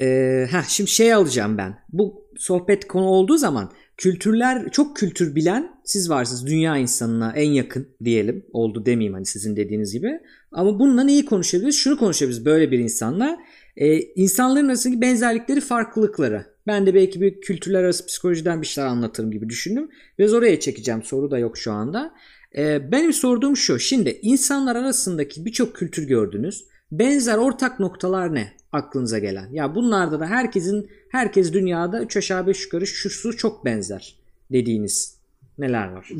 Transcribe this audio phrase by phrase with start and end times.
[0.00, 1.78] Ee, heh, şimdi şey alacağım ben.
[1.92, 6.46] Bu sohbet konu olduğu zaman kültürler çok kültür bilen siz varsınız.
[6.46, 8.46] Dünya insanına en yakın diyelim.
[8.52, 10.20] Oldu demeyeyim hani sizin dediğiniz gibi.
[10.52, 11.76] Ama bununla neyi konuşabiliriz?
[11.76, 13.38] Şunu konuşabiliriz böyle bir insanla.
[13.76, 16.46] Ee, insanların arasındaki benzerlikleri farklılıkları.
[16.66, 19.88] Ben de belki bir kültürler arası psikolojiden bir şeyler anlatırım gibi düşündüm.
[20.18, 21.02] Biraz oraya çekeceğim.
[21.02, 22.14] Soru da yok şu anda.
[22.56, 23.78] Ee, benim sorduğum şu.
[23.78, 26.64] Şimdi insanlar arasındaki birçok kültür gördünüz.
[26.92, 32.64] Benzer ortak noktalar ne aklınıza gelen ya bunlarda da herkesin herkes dünyada 3 aşağı 5
[32.64, 34.16] yukarı şu su çok benzer
[34.52, 35.14] dediğiniz
[35.58, 36.12] neler var?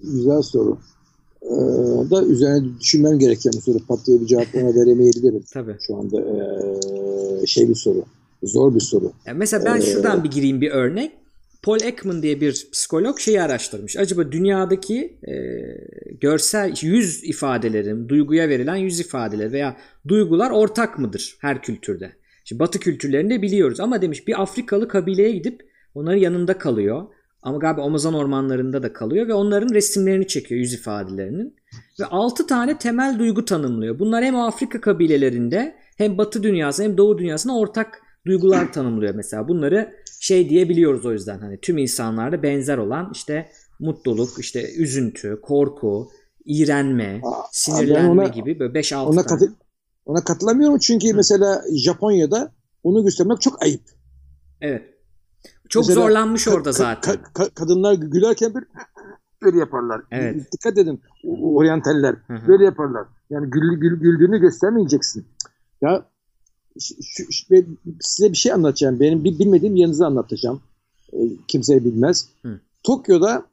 [0.00, 0.78] Güzel soru.
[1.42, 3.78] Ee, da üzerine düşünmem gereken bir soru.
[3.88, 5.44] Pat diye bir cevap ona veremeyebilirim.
[5.52, 5.76] Tabii.
[5.86, 8.04] Şu anda ee, şey bir soru.
[8.42, 9.12] Zor bir soru.
[9.26, 11.12] Yani mesela ben şuradan bir gireyim bir örnek.
[11.62, 13.96] Paul Ekman diye bir psikolog şeyi araştırmış.
[13.96, 15.34] Acaba dünyadaki e,
[16.20, 19.76] görsel yüz ifadelerin, duyguya verilen yüz ifadeleri veya
[20.08, 22.12] duygular ortak mıdır her kültürde?
[22.44, 27.06] Şimdi Batı kültürlerinde biliyoruz ama demiş bir Afrikalı kabileye gidip onların yanında kalıyor.
[27.42, 31.56] Ama galiba Amazon ormanlarında da kalıyor ve onların resimlerini çekiyor yüz ifadelerinin.
[32.00, 33.98] Ve 6 tane temel duygu tanımlıyor.
[33.98, 39.48] Bunlar hem Afrika kabilelerinde hem Batı dünyası hem Doğu dünyasında ortak duygular tanımlıyor mesela.
[39.48, 43.48] Bunları şey diyebiliyoruz o yüzden hani tüm insanlarda benzer olan işte
[43.80, 46.08] mutluluk, işte üzüntü, korku,
[46.44, 47.20] iğrenme,
[47.52, 49.26] sinirlenme ona, gibi böyle 5-6 ona tane.
[49.26, 49.54] Katı,
[50.06, 51.16] ona katılamıyorum çünkü Hı.
[51.16, 53.82] mesela Japonya'da onu göstermek çok ayıp.
[54.60, 54.82] Evet.
[55.68, 57.14] Çok mesela, zorlanmış orada zaten.
[57.14, 58.64] Ka- ka- kadınlar gülerken bir
[59.42, 60.02] böyle yaparlar.
[60.10, 60.52] Evet.
[60.52, 61.00] Dikkat edin.
[61.42, 62.16] Oryantaller
[62.48, 63.06] böyle yaparlar.
[63.30, 65.26] Yani gül, gül, güldüğünü göstermeyeceksin.
[65.82, 66.04] Ya
[66.80, 67.66] şu, şu,
[68.00, 69.00] size bir şey anlatacağım.
[69.00, 70.62] Benim bilmediğim yanınızı anlatacağım.
[71.12, 72.28] E, kimse bilmez.
[72.42, 72.60] Hı.
[72.82, 73.46] Tokyo'da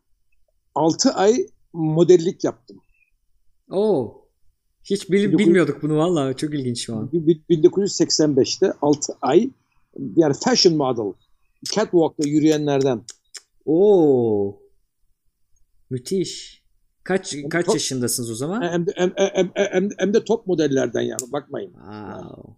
[0.76, 2.78] 6 ay modellik yaptım.
[3.72, 4.22] Oo.
[4.84, 7.10] Hiç bil, 19, bilmiyorduk bunu vallahi çok ilginç şu an.
[7.50, 9.50] 1985'te 6 ay
[10.16, 11.14] yani fashion model
[11.76, 13.02] catwalk'ta yürüyenlerden.
[13.66, 14.60] Oo.
[15.90, 16.66] Müthiş.
[17.04, 18.62] Kaç kaç top, yaşındasınız o zaman?
[18.62, 21.72] Hem de, hem, hem, hem, hem de top modellerden yani bakmayın.
[21.72, 22.56] Wow.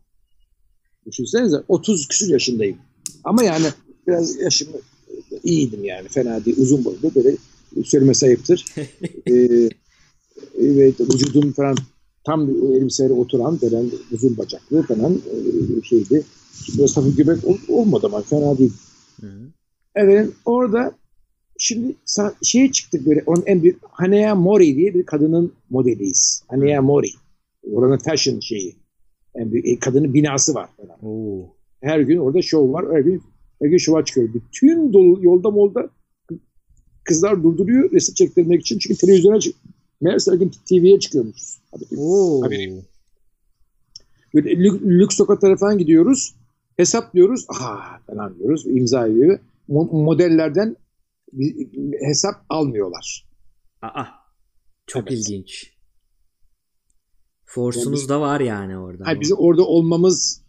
[1.07, 2.77] Düşünsenize 30 küsur yaşındayım.
[3.23, 3.65] Ama yani
[4.07, 4.67] biraz yaşım
[5.43, 6.57] iyiydim yani fena değil.
[6.59, 7.37] Uzun boylu böyle
[7.83, 8.65] söylemesi ayıptır.
[9.31, 9.69] ee,
[10.59, 11.77] evet vücudum falan
[12.23, 16.23] tam elbiselere oturan falan uzun bacaklı falan e, şeydi.
[16.77, 18.73] Biraz hafif göbek ol, olmadı ama fena değil.
[19.21, 19.27] Hı.
[19.95, 20.95] Evet orada
[21.57, 21.95] şimdi
[22.43, 26.43] şeye çıktık böyle onun en büyük Hanea Mori diye bir kadının modeliyiz.
[26.47, 27.09] Hanea Mori.
[27.73, 28.75] Oranın fashion şeyi.
[29.37, 31.05] En büyük, e, kadının binası var falan.
[31.05, 31.55] Oo.
[31.81, 32.85] Her gün orada show var.
[32.95, 33.21] Her gün,
[33.61, 34.29] her gün şova çıkıyor.
[34.33, 35.89] Bütün dolu, yolda molda
[37.03, 38.79] kızlar durduruyor resim çektirmek için.
[38.79, 39.55] Çünkü televizyona çık
[40.01, 41.59] Meğerse her gün TV'ye çıkıyormuşuz.
[41.97, 42.41] Oo.
[44.33, 44.55] Böyle
[44.99, 46.35] lüks sokaklara falan gidiyoruz.
[46.77, 47.45] Hesaplıyoruz.
[47.49, 48.65] Aha falan diyoruz.
[48.67, 49.39] imza ediyor.
[49.67, 50.75] modellerden
[52.07, 53.27] hesap almıyorlar.
[53.81, 54.05] Aa.
[54.87, 55.19] Çok evet.
[55.19, 55.76] ilginç.
[57.47, 59.05] Forsunuz yani da var yani orada.
[59.05, 60.41] Hayır, bizim orada olmamız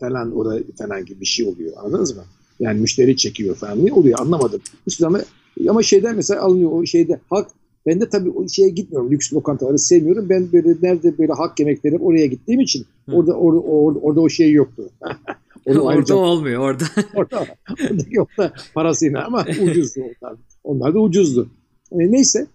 [0.00, 1.72] falan orada falan gibi bir şey oluyor.
[1.76, 2.22] Anladınız mı?
[2.60, 3.86] Yani müşteri çekiyor falan.
[3.86, 4.60] Ne oluyor anlamadım.
[4.86, 5.22] Hiçbir zaman
[5.68, 7.48] ama şeyden mesela alınıyor o şeyde halk
[7.86, 9.10] ben de tabii o şeye gitmiyorum.
[9.10, 10.28] Lüks lokantaları sevmiyorum.
[10.28, 13.12] Ben böyle nerede böyle halk yemekleri oraya gittiğim için Hı.
[13.12, 14.90] orada orada orada, orada o şey yoktu.
[15.66, 16.84] orada ayrıca, olmuyor orada.
[17.14, 20.36] orada, orada yok da parasıyla ama ucuzdu onlar.
[20.64, 21.50] Onlar da ucuzdu.
[21.92, 22.46] E, neyse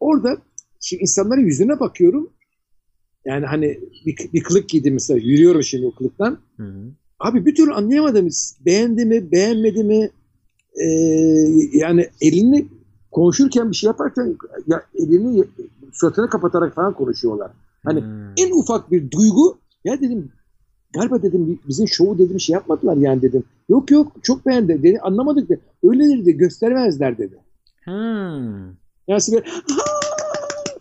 [0.00, 0.36] orada
[0.80, 2.30] şimdi insanların yüzüne bakıyorum.
[3.24, 6.38] Yani hani bir, bir kılık giydim mesela yürüyorum şimdi o kılıktan.
[6.56, 6.72] Hı.
[7.20, 8.28] Abi bir türlü anlayamadım.
[8.66, 10.10] Beğendi mi, beğenmedi mi?
[10.82, 10.88] Ee,
[11.72, 12.66] yani elini
[13.10, 14.36] konuşurken bir şey yaparken
[14.66, 15.44] ya elini
[15.92, 17.50] suratını kapatarak falan konuşuyorlar.
[17.84, 18.32] Hani hmm.
[18.36, 20.32] en ufak bir duygu ya dedim
[20.94, 23.44] galiba dedim bizim şovu dedim şey yapmadılar yani dedim.
[23.68, 25.60] Yok yok çok beğendi dedi anlamadık dedi.
[25.84, 27.38] Öyleleri de göstermezler dedi.
[27.84, 28.64] Hmm.
[29.08, 29.44] Yani böyle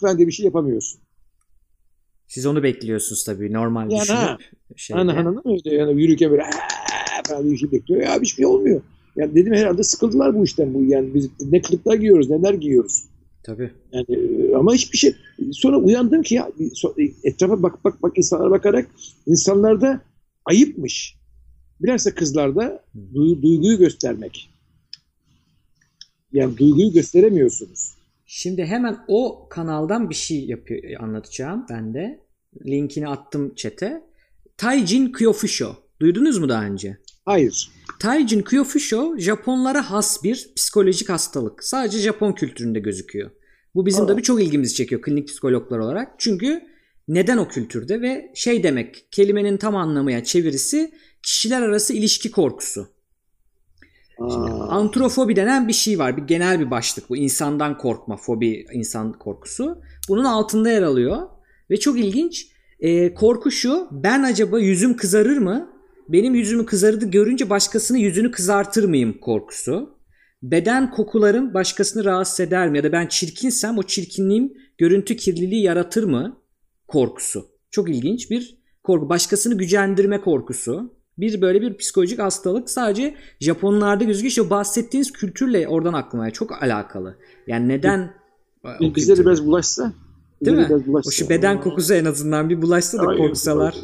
[0.01, 1.01] falan diye bir şey yapamıyorsun.
[2.33, 4.19] Siz onu bekliyorsunuz tabii normal yani düşünüp.
[4.19, 4.37] Ha.
[4.75, 4.99] Şeyde.
[4.99, 6.43] Hani, hani, öyle yani yürürken böyle
[7.27, 8.01] falan bir şey bekliyor.
[8.01, 8.81] Ya bir şey olmuyor.
[9.15, 13.05] Yani dedim herhalde sıkıldılar bu işten bu yani biz ne kılıklar giyiyoruz neler giyiyoruz.
[13.43, 13.71] Tabii.
[13.91, 15.15] Yani e, ama hiçbir şey
[15.51, 16.51] sonra uyandım ki ya
[17.23, 18.87] etrafa bak bak bak insanlara bakarak
[19.25, 20.01] insanlarda
[20.45, 21.15] ayıpmış.
[21.81, 24.49] Bilhassa kızlarda du, duyguyu göstermek.
[26.31, 27.95] Yani duyguyu gösteremiyorsunuz.
[28.25, 32.22] Şimdi hemen o kanaldan bir şey yapıyor, anlatacağım ben de.
[32.65, 34.03] Linkini attım çete.
[34.57, 35.75] Taijin Kyofusho.
[35.99, 36.97] Duydunuz mu daha önce?
[37.25, 37.71] Hayır.
[37.99, 41.63] Taijin Kyofusho Japonlara has bir psikolojik hastalık.
[41.63, 43.31] Sadece Japon kültüründe gözüküyor.
[43.75, 46.15] Bu bizim tabii çok ilgimizi çekiyor klinik psikologlar olarak.
[46.17, 46.63] Çünkü
[47.07, 50.91] neden o kültürde ve şey demek kelimenin tam anlamıya çevirisi
[51.23, 52.87] kişiler arası ilişki korkusu.
[54.17, 56.17] Şimdi, antrofobi denen bir şey var.
[56.17, 57.17] Bir genel bir başlık bu.
[57.17, 59.81] İnsandan korkma, fobi, insan korkusu.
[60.09, 61.17] Bunun altında yer alıyor.
[61.71, 62.47] Ve çok ilginç.
[62.79, 63.87] Ee, korku şu.
[63.91, 65.69] Ben acaba yüzüm kızarır mı?
[66.09, 69.89] Benim yüzümü kızardı görünce başkasının yüzünü kızartır mıyım korkusu.
[70.41, 72.77] Beden kokularım başkasını rahatsız eder mi?
[72.77, 76.37] Ya da ben çirkinsem o çirkinliğim görüntü kirliliği yaratır mı?
[76.87, 77.45] Korkusu.
[77.71, 79.09] Çok ilginç bir korku.
[79.09, 80.93] Başkasını gücendirme korkusu.
[81.17, 84.29] Bir böyle bir psikolojik hastalık sadece Japonlarda gözüküyor.
[84.29, 87.17] İşte bahsettiğiniz kültürle oradan aklıma çok alakalı.
[87.47, 88.13] Yani neden
[88.93, 89.93] kültür- biraz bulaşsa.
[90.45, 90.83] Değil de mi?
[91.05, 93.75] O şu beden kokusu en azından bir bulaşsa da korksalar.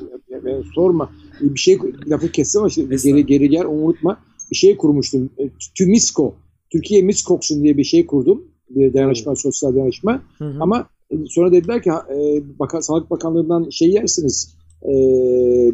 [0.75, 1.09] Sorma.
[1.41, 3.17] Bir şey lafı kestim ama işte Estağfurullah.
[3.17, 4.19] geri geri gel unutma.
[4.51, 5.29] Bir şey kurmuştum.
[5.37, 6.35] E, TÜMİSKO.
[6.69, 8.43] Türkiye Miskoksun diye bir şey kurdum.
[8.69, 10.23] Bir dayanışma, sosyal dayanışma.
[10.37, 10.57] Hı hı.
[10.59, 14.55] Ama e, sonra dediler ki e, Bakan, Sağlık Bakanlığı'ndan şey yersiniz.
[14.81, 14.91] E,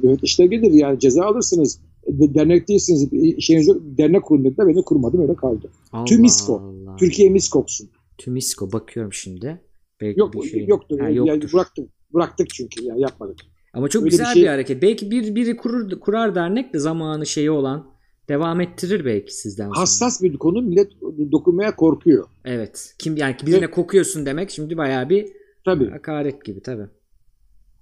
[0.03, 1.79] müfettişler gelir yani ceza alırsınız.
[2.07, 3.09] De, dernek değilsiniz.
[3.39, 3.77] Şeyiniz yok.
[3.97, 4.67] Dernek kurun dediler.
[4.67, 5.71] Ben de kurmadım öyle kaldı.
[5.91, 6.59] Allah TÜMİSKO.
[6.59, 6.95] Allah.
[6.95, 7.89] Türkiye Miskoksun.
[8.17, 9.61] TÜMİSKO bakıyorum şimdi.
[10.01, 10.99] Belki Yok bir şey- yoktur.
[10.99, 11.53] Ha, Yani yoktur.
[11.53, 11.89] bıraktık.
[12.13, 13.37] Bıraktık çünkü yani yapmadık.
[13.73, 14.81] Ama çok Öyle bir güzel bir, şey- hareket.
[14.81, 17.87] Belki bir biri kurur, kurar dernek de zamanı şeyi olan
[18.29, 19.79] devam ettirir belki sizden sonra.
[19.79, 20.91] Hassas bir konu millet
[21.31, 22.27] dokunmaya korkuyor.
[22.45, 22.95] Evet.
[22.99, 25.27] Kim yani birine kokuyorsun demek şimdi bayağı bir
[25.65, 25.89] Tabii.
[25.89, 26.87] hakaret gibi tabii.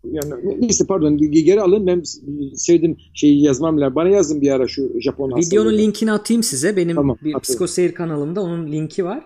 [0.03, 2.01] Yani neyse pardon geri alın ben
[2.55, 3.95] sevdim şeyi yazmam lazım.
[3.95, 5.77] Bana yazın bir ara şu Japon Videonun hastalığını.
[5.77, 6.77] linkini atayım size.
[6.77, 7.39] Benim Tamam, bir atayım.
[7.39, 9.25] psikoseyir kanalımda onun linki var.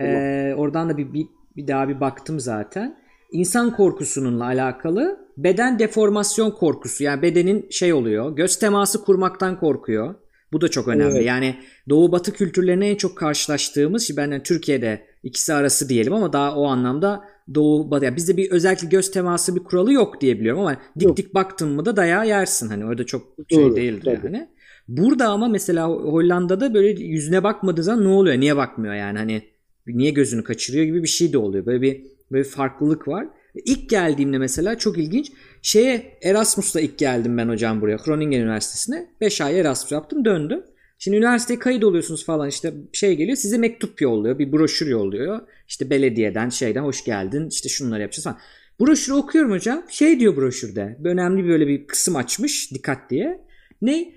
[0.00, 2.96] Ee, oradan da bir, bir bir daha bir baktım zaten.
[3.32, 7.04] İnsan korkusununla alakalı beden deformasyon korkusu.
[7.04, 8.36] Yani bedenin şey oluyor.
[8.36, 10.14] Göz teması kurmaktan korkuyor.
[10.52, 11.16] Bu da çok önemli.
[11.16, 11.26] Evet.
[11.26, 11.56] Yani
[11.88, 16.66] doğu batı kültürlerine en çok karşılaştığımız şimdi benden Türkiye'de ikisi arası diyelim ama daha o
[16.66, 17.24] anlamda
[17.54, 18.04] doğu batı.
[18.04, 21.16] Yani bizde bir özellikle göz teması bir kuralı yok diye biliyorum ama dik Yok.
[21.16, 22.68] dik baktın mı da dayağı yersin.
[22.68, 24.26] Hani orada çok şey Doğru, değildir tabii.
[24.26, 24.48] yani.
[24.88, 28.40] Burada ama mesela Hollanda'da böyle yüzüne bakmadığı zaman ne oluyor?
[28.40, 29.18] Niye bakmıyor yani?
[29.18, 29.42] Hani
[29.86, 31.66] niye gözünü kaçırıyor gibi bir şey de oluyor.
[31.66, 33.28] Böyle bir böyle bir farklılık var.
[33.64, 35.32] İlk geldiğimde mesela çok ilginç.
[35.62, 37.96] Şeye Erasmus'ta ilk geldim ben hocam buraya.
[37.96, 39.10] Groningen Üniversitesi'ne.
[39.20, 40.62] 5 ay Erasmus yaptım döndüm.
[40.98, 44.38] Şimdi üniversiteye kayıt oluyorsunuz falan işte şey geliyor size mektup yolluyor.
[44.38, 45.40] Bir broşür yolluyor.
[45.68, 48.38] İşte belediyeden şeyden hoş geldin işte şunları yapacağız falan.
[48.80, 49.84] Broşürü okuyorum hocam.
[49.88, 50.96] Şey diyor broşürde.
[50.98, 53.40] Bir önemli böyle bir kısım açmış dikkat diye.
[53.82, 54.12] Ne?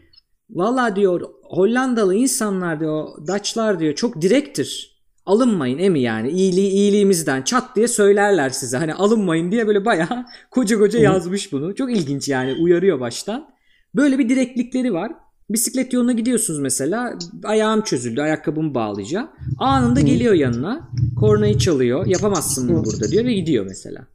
[0.50, 4.99] Valla diyor Hollandalı insanlar diyor Dutchlar diyor çok direktir.
[5.30, 8.78] Alınmayın emi yani iyiliği iyiliğimizden çat diye söylerler size.
[8.78, 11.76] Hani alınmayın diye böyle bayağı koca koca yazmış bunu.
[11.76, 13.48] Çok ilginç yani uyarıyor baştan.
[13.96, 15.12] Böyle bir direktlikleri var.
[15.50, 17.18] Bisiklet yoluna gidiyorsunuz mesela.
[17.44, 18.22] Ayağım çözüldü.
[18.22, 19.30] Ayakkabımı bağlayacağım.
[19.60, 20.90] Anında geliyor yanına.
[21.20, 22.06] Kornayı çalıyor.
[22.06, 24.08] Yapamazsın bunu burada diyor ve gidiyor mesela.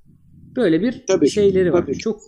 [0.56, 1.82] Böyle bir Tabii, şeyleri var.
[1.82, 1.98] tabii.
[1.98, 2.20] Çok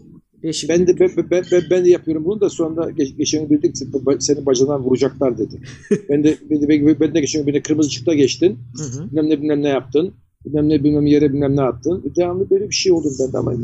[0.43, 0.71] değişik.
[0.71, 3.77] Ben de ben, ben, ben, ben de yapıyorum bunu da sonra geç, geçen gün bildik
[4.19, 5.61] seni bacından vuracaklar dedi.
[6.09, 8.59] ben de ben de, ben, de geçen gün birine kırmızı ışıkta geçtin.
[8.77, 9.11] Hı hı.
[9.11, 10.15] Bilmem ne bilmem ne yaptın.
[10.45, 12.13] Bilmem ne bilmem yere bilmem ne attın.
[12.17, 13.57] Devamlı böyle bir şey oldu ben de ama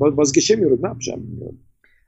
[0.00, 1.58] vazgeçemiyorum ne yapacağım bilmiyorum.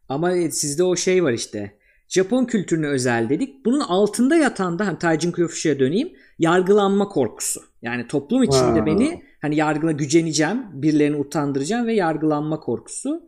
[0.08, 1.72] Ama sizde o şey var işte.
[2.08, 3.64] Japon kültürüne özel dedik.
[3.64, 6.12] Bunun altında yatan da hani Taijin Kuyofushi'ye döneyim.
[6.38, 7.60] Yargılanma korkusu.
[7.82, 8.86] Yani toplum içinde Ha.
[8.86, 13.22] beni hani yargıla güceneceğim, birilerini utandıracağım ve yargılanma korkusu.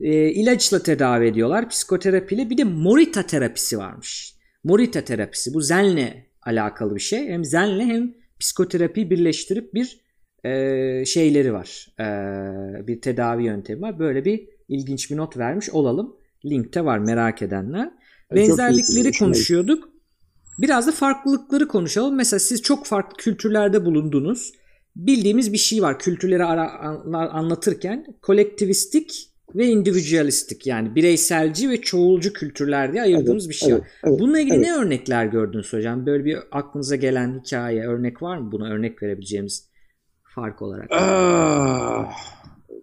[0.00, 2.50] Ee, ilaçla tedavi ediyorlar, psikoterapiyle.
[2.50, 4.34] Bir de Morita terapisi varmış.
[4.64, 7.28] Morita terapisi bu zenle alakalı bir şey.
[7.28, 10.00] Hem zenle hem psikoterapiyi birleştirip bir
[10.44, 11.86] e, şeyleri var.
[12.00, 12.06] E,
[12.86, 13.98] bir tedavi yöntemi var.
[13.98, 16.16] Böyle bir ilginç bir not vermiş olalım.
[16.44, 17.90] Linkte var merak edenler.
[18.34, 19.88] Benzerlikleri konuşuyorduk.
[20.58, 22.16] Biraz da farklılıkları konuşalım.
[22.16, 24.52] Mesela siz çok farklı kültürlerde bulundunuz.
[24.96, 28.06] Bildiğimiz bir şey var kültürleri ara, an- anlatırken.
[28.22, 34.40] Kolektivistik ve individualistik yani bireyselci ve çoğulcu kültürler diye ayırdığımız bir şey evet, evet, Bununla
[34.40, 34.66] ilgili evet.
[34.66, 36.06] ne örnekler gördünüz hocam?
[36.06, 39.68] Böyle bir aklınıza gelen hikaye, örnek var mı buna örnek verebileceğimiz
[40.34, 40.88] fark olarak?
[40.90, 42.12] Ah,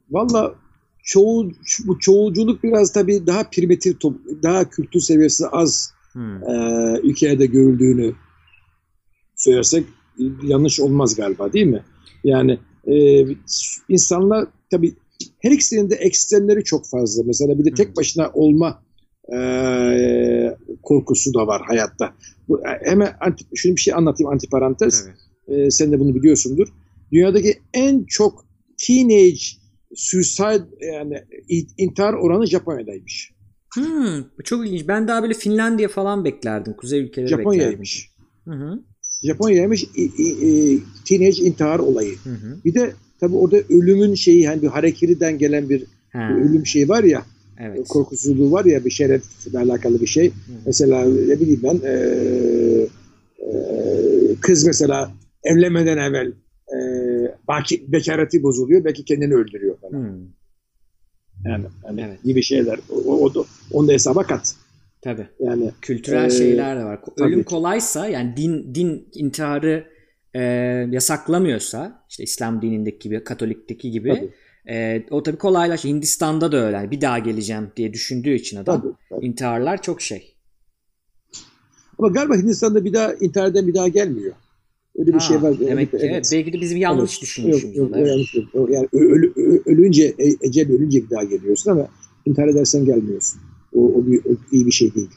[0.09, 0.55] Valla
[1.03, 1.51] çoğu,
[1.85, 3.97] bu çoğulculuk biraz tabii daha primitif,
[4.43, 6.43] daha kültür seviyesi az Hmm.
[6.43, 8.15] e, ülkelerde görüldüğünü
[9.35, 9.85] söylersek
[10.43, 11.83] yanlış olmaz galiba değil mi?
[12.23, 13.25] Yani e,
[13.89, 14.93] insanlar tabii
[15.39, 17.23] her ikisinin de ekstremleri çok fazla.
[17.25, 18.83] Mesela bir de tek başına olma
[19.35, 22.13] e, korkusu da var hayatta.
[22.47, 25.03] Bu, hemen anti, şunu bir şey anlatayım antiparantez.
[25.47, 25.57] Tabii.
[25.57, 26.67] E, sen de bunu biliyorsundur.
[27.11, 28.45] Dünyadaki en çok
[28.87, 29.39] teenage
[29.95, 31.23] suicide yani
[31.77, 33.31] intihar oranı Japonya'daymış.
[33.73, 34.87] Hmm, bu çok ilginç.
[34.87, 36.73] Ben daha böyle Finlandiya falan beklerdim.
[36.73, 37.43] Kuzey ülkeleri beklerdim.
[37.43, 38.09] Japonya'ymış.
[38.45, 38.83] Hı.
[39.23, 42.15] Japonya'ymış i- teenage intihar olayı.
[42.23, 42.57] Hı hı.
[42.65, 42.93] Bir de
[43.27, 46.29] tabii orada ölümün şeyi hani bir harekiriden gelen bir Ha.
[46.37, 47.25] ölüm şeyi var ya
[47.59, 47.87] Evet.
[47.87, 50.31] korkusuzluğu var ya bir şerefle alakalı bir şey.
[50.65, 51.93] Mesela ne bileyim ben e,
[53.39, 53.51] e,
[54.41, 55.11] kız mesela
[55.43, 56.27] evlenmeden evvel
[56.75, 56.77] e,
[57.47, 58.85] baki, bekareti bozuluyor.
[58.85, 59.91] Belki kendini öldürüyor falan.
[59.91, 60.19] Hmm.
[61.45, 62.23] Yani, yani Evet.
[62.23, 62.79] gibi şeyler.
[62.89, 64.55] O, o, o onu da hesaba kat.
[65.01, 65.27] Tabii.
[65.39, 66.99] Yani Kültürel Ee, şeyler de var.
[67.17, 67.45] tabii Ölüm ki.
[67.45, 69.85] kolaysa yani din din intiharı
[70.35, 70.41] e,
[70.91, 74.33] yasaklamıyorsa işte İslam dinindeki gibi Katolik'teki gibi tabii,
[74.75, 75.95] e, o tabii kolaylaşıyor.
[75.95, 76.75] Hindistan'da da öyle.
[76.75, 79.25] Yani bir daha geleceğim diye düşündüğü için adam tabii, tabii.
[79.25, 80.35] intiharlar çok şey.
[81.99, 83.13] Ama galiba Hindistan'da bir daha
[83.47, 84.33] eden bir daha gelmiyor.
[84.97, 85.59] Öyle bir Ha, şey var.
[85.59, 86.29] Demek ki evet.
[86.31, 87.21] Belki de bizim yanlış Evet.
[87.21, 87.63] düşünmüşüz.
[87.63, 88.09] Yok, yok, onu, evet.
[88.09, 88.69] yanlış yok.
[88.69, 89.33] Yani ölü,
[89.65, 91.87] ölünce, e- ecel ölünce bir daha geliyorsun ama
[92.25, 93.41] intihar edersen gelmiyorsun.
[93.73, 95.09] O, o, bir, o iyi bir şey değil.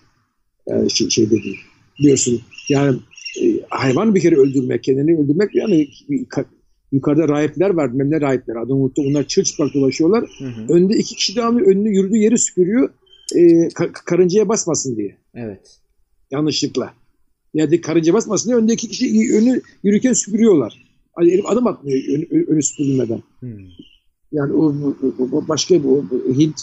[0.69, 1.59] Yani şey, şey de değil.
[1.99, 2.99] Biliyorsun yani
[3.69, 6.45] hayvan bir kere öldürmek, kendini öldürmek yani ka-
[6.93, 8.57] yukarıda rahipler var, bilmem ne rahipler.
[8.57, 9.07] Adını unuttum.
[9.09, 10.31] Onlar çırçıplak dolaşıyorlar.
[10.39, 10.73] Hı hı.
[10.73, 12.89] Önde iki kişi devamlı önünü yürüdüğü yeri süpürüyor.
[13.35, 15.17] E, ka- karıncaya basmasın diye.
[15.35, 15.79] Evet.
[16.31, 16.95] Yanlışlıkla.
[17.55, 20.85] Yani karınca basmasın diye önde iki kişi önü yürürken süpürüyorlar.
[21.13, 23.23] Hani herif adım atmıyor önü, önü süpürülmeden.
[23.41, 23.51] Hmm.
[24.33, 24.65] Yani o,
[25.19, 26.55] o- o başka bu bu Hint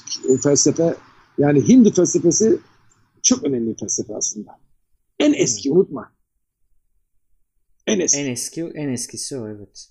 [0.44, 0.96] felsefe
[1.38, 2.58] yani Hindi felsefesi
[3.24, 4.52] çok önemli bir felsefe aslında.
[5.20, 6.15] En eski unutma.
[7.88, 8.20] En eski.
[8.20, 9.88] En eski en eskisi o evet.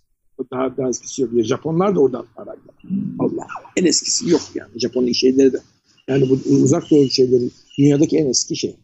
[0.51, 1.31] Daha, daha eskisi yok.
[1.35, 2.59] Ya Japonlar da oradan ararlar.
[3.19, 3.47] Allah.
[3.77, 4.71] En eskisi yok yani.
[4.81, 5.61] Japon'un şeyleri de.
[6.09, 8.77] Yani bu uzak doğu şeyleri dünyadaki en eski şey.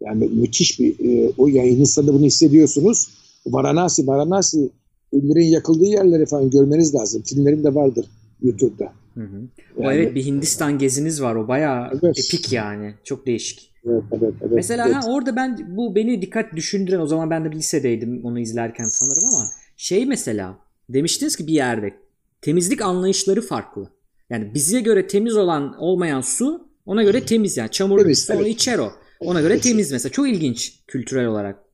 [0.00, 3.08] Yani müthiş bir e, o yani Hindistan'da bunu hissediyorsunuz.
[3.46, 4.70] Varanasi, Varanasi
[5.12, 7.22] ölülerin yakıldığı yerleri falan görmeniz lazım.
[7.22, 8.06] Filmlerim de vardır
[8.42, 8.92] YouTube'da.
[9.14, 9.48] Hı hı.
[9.76, 11.34] O Yani- evet bir Hindistan geziniz var.
[11.34, 12.18] O bayağı Evet.
[12.18, 12.94] epik yani.
[13.04, 13.73] Çok değişik.
[13.86, 14.52] Evet, evet, evet.
[14.52, 14.96] Mesela evet.
[14.96, 19.34] ha, orada ben bu beni dikkat düşündüren o zaman ben de lisedeydim onu izlerken sanırım
[19.34, 19.44] ama
[19.76, 21.94] şey mesela demiştiniz ki bir yerde
[22.40, 23.90] temizlik anlayışları farklı.
[24.30, 28.54] Yani bize göre temiz olan olmayan su ona göre temiz yani çamurlu Temiz, onu evet.
[28.54, 28.92] içer o.
[29.20, 30.12] Ona göre temiz mesela.
[30.12, 31.64] Çok ilginç kültürel olarak.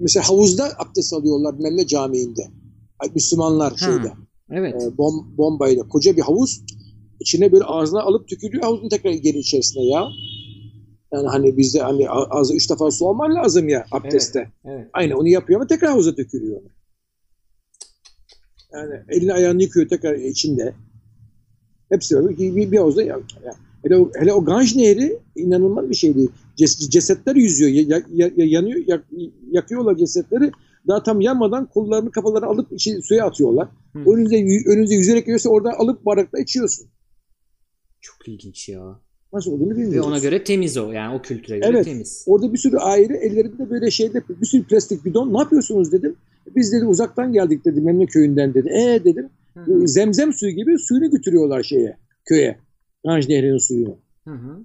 [0.00, 2.42] Mesela havuzda abdest alıyorlar Melle Camii'nde.
[2.98, 4.12] Ay, Müslümanlar Ha, şeyde.
[4.50, 4.82] Evet.
[4.82, 5.88] e, bom, bombayla.
[5.88, 6.62] Koca bir havuz.
[7.20, 8.62] İçine böyle ağzına alıp tükürüyor.
[8.62, 10.08] Havuzun tekrar geri içerisine ya.
[11.12, 14.50] Yani hani bizde hani ağzı üç defa su alman lazım ya abdestte.
[14.64, 14.88] Evet.
[14.92, 16.60] Aynen onu yapıyor ama tekrar havuza dökülüyor.
[18.72, 20.74] Yani elini ayağını yıkıyor tekrar içinde.
[21.88, 22.38] Hepsi öyle.
[22.38, 23.54] Bir, bir, havuzda ya, ya.
[23.82, 26.28] Hele, o, hele o Ganj Nehri inanılmaz bir şeydi.
[26.56, 27.70] Ces, cesetler yüzüyor.
[27.70, 29.06] Ya, ya- ya- yanıyor, yak-
[29.50, 30.50] yakıyorlar cesetleri.
[30.88, 33.68] Daha tam yanmadan kollarını kafalarını alıp içi, suya atıyorlar.
[33.92, 33.98] Hı.
[33.98, 36.86] Önünüzde, yü- önünüzde yüzerek geliyorsa oradan alıp bardakla içiyorsun.
[38.00, 39.00] Çok ilginç ya.
[39.32, 40.08] Nasıl olduğunu Ve bilmiyoruz.
[40.08, 40.92] ona göre temiz o.
[40.92, 41.84] Yani o kültüre göre Evet.
[41.84, 42.24] temiz.
[42.26, 45.32] Orada bir sürü aile ellerinde böyle şeyde bir sürü plastik bidon.
[45.34, 46.16] Ne yapıyorsunuz dedim.
[46.56, 48.68] Biz dedi uzaktan geldik dedi Memle köyünden dedi.
[48.68, 49.28] E dedim.
[49.54, 49.88] Hı hı.
[49.88, 52.58] Zemzem suyu gibi suyunu götürüyorlar şeye köye.
[53.04, 53.96] Ganj Nehri'nin suyunu.
[54.24, 54.64] Hı hı.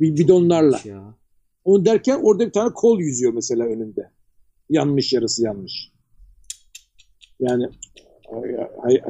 [0.00, 0.80] Bir bidonlarla.
[1.64, 4.10] Onu derken orada bir tane kol yüzüyor mesela önünde.
[4.70, 5.92] Yanmış yarısı yanmış.
[7.40, 7.68] Yani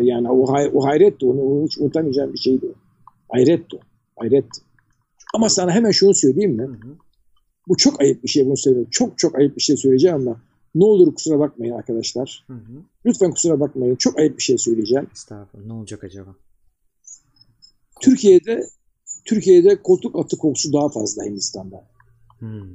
[0.00, 1.26] yani o, hay, o hayretti.
[1.26, 2.66] Onu, onu hiç unutamayacağım bir şeydi.
[3.28, 3.78] Hayretti.
[4.16, 4.60] Hayretti.
[5.34, 6.62] Ama sana hemen şunu söyleyeyim mi?
[6.62, 6.96] Hı hı.
[7.68, 8.90] Bu çok ayıp bir şey bunu söylüyorum.
[8.90, 10.40] Çok çok ayıp bir şey söyleyeceğim ama
[10.74, 12.44] ne olur kusura bakmayın arkadaşlar.
[12.46, 12.82] Hı hı.
[13.06, 13.96] Lütfen kusura bakmayın.
[13.96, 15.06] Çok ayıp bir şey söyleyeceğim.
[15.12, 15.66] Estağfurullah.
[15.66, 16.36] Ne olacak acaba?
[18.00, 18.66] Türkiye'de
[19.24, 21.84] Türkiye'de koltuk atı kokusu daha fazla Hindistan'da.
[22.38, 22.68] Hmm.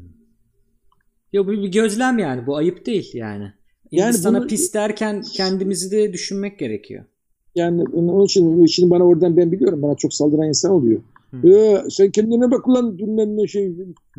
[1.34, 2.48] Ya bu bir gözlem yani.
[2.48, 3.54] Bu ayıp değil yani.
[3.92, 7.06] Yani Hindistan'a bunu- pis derken kendimizi de düşünmek gerekiyor.
[7.56, 11.02] Yani onun için şimdi bana oradan ben biliyorum bana çok saldıran insan oluyor.
[11.46, 13.76] Ee, sen kendine bak ulan bilmem ne şey.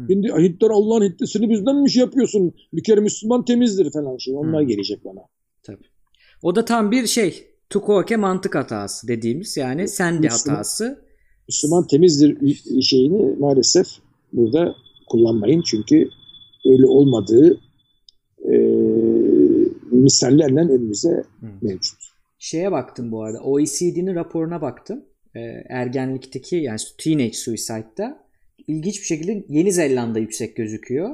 [0.08, 2.52] Hindi, Hintler Allah'ın Hintlisini bizden mi şey yapıyorsun?
[2.72, 4.34] Bir kere Müslüman temizdir falan şey.
[4.36, 4.66] Onlar Hı.
[4.66, 5.20] gelecek bana.
[5.62, 5.84] Tabii.
[6.42, 7.46] O da tam bir şey.
[7.70, 11.04] Tukoke mantık hatası dediğimiz yani sendi Müslüman- hatası.
[11.48, 13.86] Müslüman temizdir şeyini maalesef
[14.32, 14.74] burada
[15.08, 15.62] kullanmayın.
[15.66, 16.08] Çünkü
[16.66, 17.60] öyle olmadığı
[18.52, 18.54] e,
[19.92, 21.46] misallerle önümüze Hı.
[21.62, 21.98] mevcut.
[22.38, 23.38] Şeye baktım bu arada.
[23.38, 25.04] OECD'nin raporuna baktım.
[25.36, 28.24] Ee, ergenlikteki yani teenage suicide'da
[28.66, 31.10] ilginç bir şekilde Yeni Zelanda yüksek gözüküyor.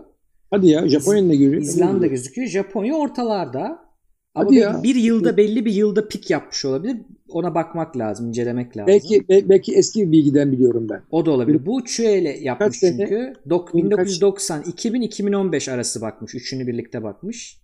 [0.50, 1.62] Hadi ya Japonya'nın ne görüyor?
[1.62, 2.48] İzlanda gözüküyor.
[2.48, 3.90] Japonya ortalarda.
[4.34, 4.80] Ama Hadi ya.
[4.82, 6.96] bir yılda belli bir yılda pik yapmış olabilir.
[7.28, 8.86] Ona bakmak lazım, incelemek lazım.
[8.86, 11.02] Belki be- belki eski bir bilgiden biliyorum ben.
[11.10, 11.66] O da olabilir.
[11.66, 13.32] Bu Çüele yapmış Kaç çünkü.
[13.48, 16.34] Dok- Bunun kaç- 1990, 2000, 2015 arası bakmış.
[16.34, 17.60] Üçünü birlikte bakmış.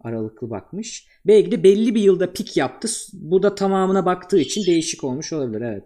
[0.00, 1.06] Aralıklı bakmış.
[1.26, 2.88] Belki de belli bir yılda pik yaptı.
[3.12, 5.60] Bu da tamamına baktığı için değişik olmuş olabilir.
[5.60, 5.84] Evet.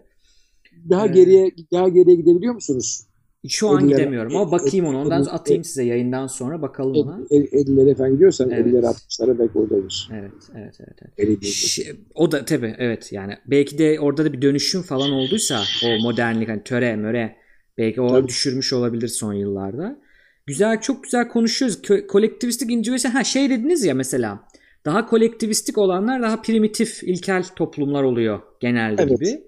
[0.89, 3.03] Daha Ee, geriye daha geriye gidebiliyor musunuz?
[3.47, 4.97] Şu an Ellere- gidemiyorum ama bakayım ona.
[4.97, 7.19] Ondan el- atayım size yayından sonra bakalım ona.
[7.31, 8.65] 50'lere falan gidiyorsan Evet.
[8.67, 10.07] 50'lere 60'lara belki oradaymış.
[10.13, 10.97] Evet, evet, evet.
[11.01, 11.13] evet.
[11.17, 11.53] 50 değil.
[11.53, 16.03] Ş- o da tabii evet yani belki de orada da bir dönüşüm falan olduysa o
[16.03, 17.35] modernlik hani töre möre
[17.77, 18.27] belki o Tabii.
[18.27, 19.99] düşürmüş olabilir son yıllarda.
[20.45, 21.77] Güzel çok güzel konuşuyoruz.
[21.83, 24.39] Kö- kolektivistik individualist ha şey dediniz ya mesela
[24.85, 29.19] daha kolektivistik olanlar daha primitif ilkel toplumlar oluyor genelde Evet.
[29.19, 29.43] gibi.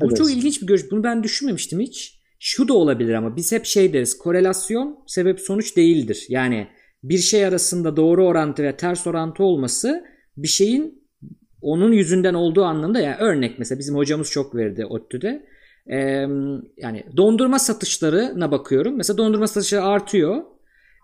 [0.00, 0.16] Bu Evet.
[0.16, 0.90] çok ilginç bir görüş.
[0.90, 2.18] Bunu ben düşünmemiştim hiç.
[2.40, 4.18] Şu da olabilir ama biz hep şey deriz.
[4.18, 6.26] Korelasyon sebep sonuç değildir.
[6.28, 6.68] Yani
[7.02, 10.04] bir şey arasında doğru orantı ve ters orantı olması
[10.36, 11.08] bir şeyin
[11.62, 15.46] onun yüzünden olduğu anlamda yani örnek mesela bizim hocamız çok verdi ODTÜ'de.
[15.90, 15.96] Ee,
[16.76, 18.96] yani dondurma satışlarına bakıyorum.
[18.96, 20.42] Mesela dondurma satışları artıyor.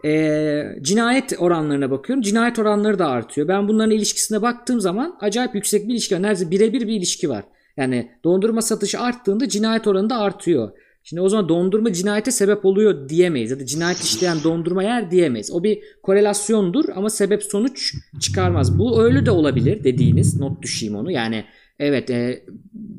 [0.05, 2.23] Ee, cinayet oranlarına bakıyorum.
[2.23, 3.49] Cinayet oranları da artıyor.
[3.49, 6.23] Ben bunların ilişkisine baktığım zaman acayip yüksek bir ilişki var.
[6.23, 7.45] Neredeyse birebir bir ilişki var.
[7.77, 10.71] Yani dondurma satışı arttığında cinayet oranı da artıyor.
[11.03, 13.51] Şimdi o zaman dondurma cinayete sebep oluyor diyemeyiz.
[13.51, 15.51] Ya da cinayet işleyen dondurma yer diyemeyiz.
[15.53, 18.79] O bir korelasyondur ama sebep sonuç çıkarmaz.
[18.79, 20.41] Bu öyle de olabilir dediğiniz.
[20.41, 21.11] Not düşeyim onu.
[21.11, 21.45] Yani
[21.79, 22.45] evet e,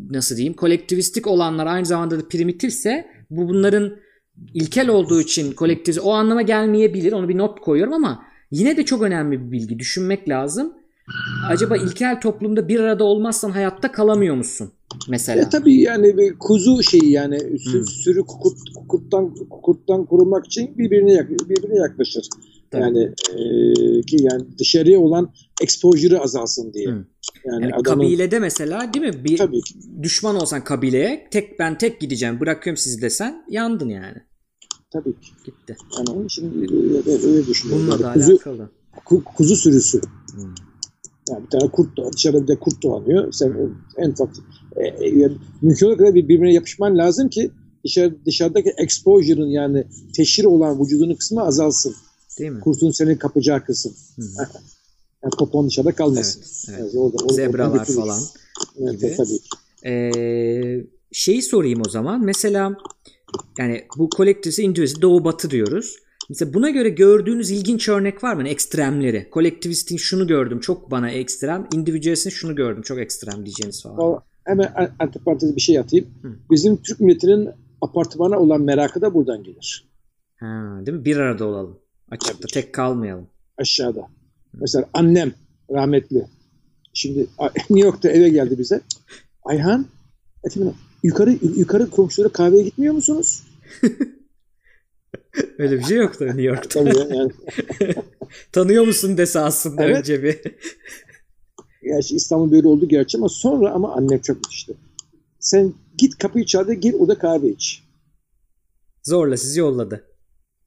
[0.10, 3.98] nasıl diyeyim kolektivistik olanlar aynı zamanda da primitifse bu bunların
[4.54, 7.12] ilkel olduğu için kolektif o anlama gelmeyebilir.
[7.14, 9.80] Onu bir not koyuyorum ama yine de çok önemli bir bilgi.
[9.80, 10.74] Düşünmek lazım.
[11.50, 14.72] Acaba ilkel toplumda bir arada olmazsan hayatta kalamıyor musun?
[15.10, 15.42] Mesela.
[15.42, 17.88] E, tabii yani bir kuzu şeyi yani Hmm.
[17.88, 18.58] sürü kurt,
[18.88, 22.30] kurttan kurttan korunmak için birbirine yak, birbirine yaklaşır.
[22.72, 22.82] Tabii.
[22.84, 23.00] Yani
[23.34, 26.86] e, ki yani dışarıya olan exposure'ı azalsın diye.
[26.88, 26.94] Hmm.
[27.46, 29.24] Yani, Yani adamın kabilede mesela değil mi?
[29.24, 29.62] Bir tabii
[30.04, 34.18] düşman olsan kabileye tek ben tek gideceğim bırakıyorum sizi desen yandın yani.
[34.92, 35.32] tabii ki.
[35.46, 35.76] Gitti.
[35.98, 37.88] Yani onun için öyle, öyle düşünüyorum.
[37.88, 38.70] Bununla Yani da kuzu, alakalı.
[39.06, 40.02] ku- kuzu sürüsü.
[40.32, 40.54] Hmm.
[41.30, 43.32] Yani bir tane kurt doğ- dışarıda bir de kurt dolanıyor.
[43.32, 43.54] Sen
[43.98, 44.30] en ufak
[44.76, 45.30] e, e,
[45.62, 47.52] mümkün olduğu kadar bir- birbirine yapışman lazım ki
[47.86, 49.84] dışarı, dışarıdaki exposure'ın yani
[50.16, 51.96] teşhir olan vücudunun kısmı azalsın.
[52.40, 52.60] Değil mi?
[52.60, 53.94] Kurtun seni kapacağı kısım.
[55.24, 56.42] Yani popon dışarıda kalmasın.
[56.42, 56.94] Evet, evet.
[56.94, 58.22] Yani orada- orada- Zebralar falan.
[58.80, 59.16] Evet, gibi.
[59.18, 59.40] tabii.
[59.92, 62.26] Ee, şeyi sorayım o zaman.
[62.26, 62.78] Mesela
[63.58, 65.96] yani bu kolektifse individualist doğu batı diyoruz.
[66.30, 68.40] Mesela buna göre gördüğünüz ilginç örnek var mı?
[68.42, 69.30] Yani ekstremleri.
[69.30, 71.68] Kolektivistin şunu gördüm çok bana ekstrem.
[71.74, 73.98] Individualistin şunu gördüm çok ekstrem diyeceğiniz falan.
[74.00, 76.06] O- Hemen an- antiparantez bir şey atayım.
[76.22, 76.28] Hı.
[76.52, 77.50] Bizim Türk milletinin
[77.82, 79.86] apartmana olan merakı da buradan gelir.
[80.40, 81.06] Ha, değil mi?
[81.06, 81.80] Bir arada olalım.
[82.12, 83.28] Açıkta tek kalmayalım.
[83.58, 84.08] Aşağıda.
[84.54, 85.34] Mesela annem
[85.72, 86.26] rahmetli.
[86.94, 87.20] Şimdi
[87.70, 88.82] New York'ta eve geldi bize.
[89.44, 89.86] Ayhan
[90.44, 93.44] efendim yukarı yukarı komşulara kahveye gitmiyor musunuz?
[95.58, 96.84] Öyle bir şey yoktu New York'ta.
[96.84, 97.32] Tabii ya, yani.
[98.52, 99.98] Tanıyor musun dese aslında Evet.
[99.98, 100.40] önce bir.
[101.84, 104.74] Gerçi İstanbul böyle oldu gerçi ama sonra ama annem çok müthişti.
[105.40, 107.84] Sen git kapıyı çal da gir orada kahve iç.
[109.04, 110.04] Zorla sizi yolladı.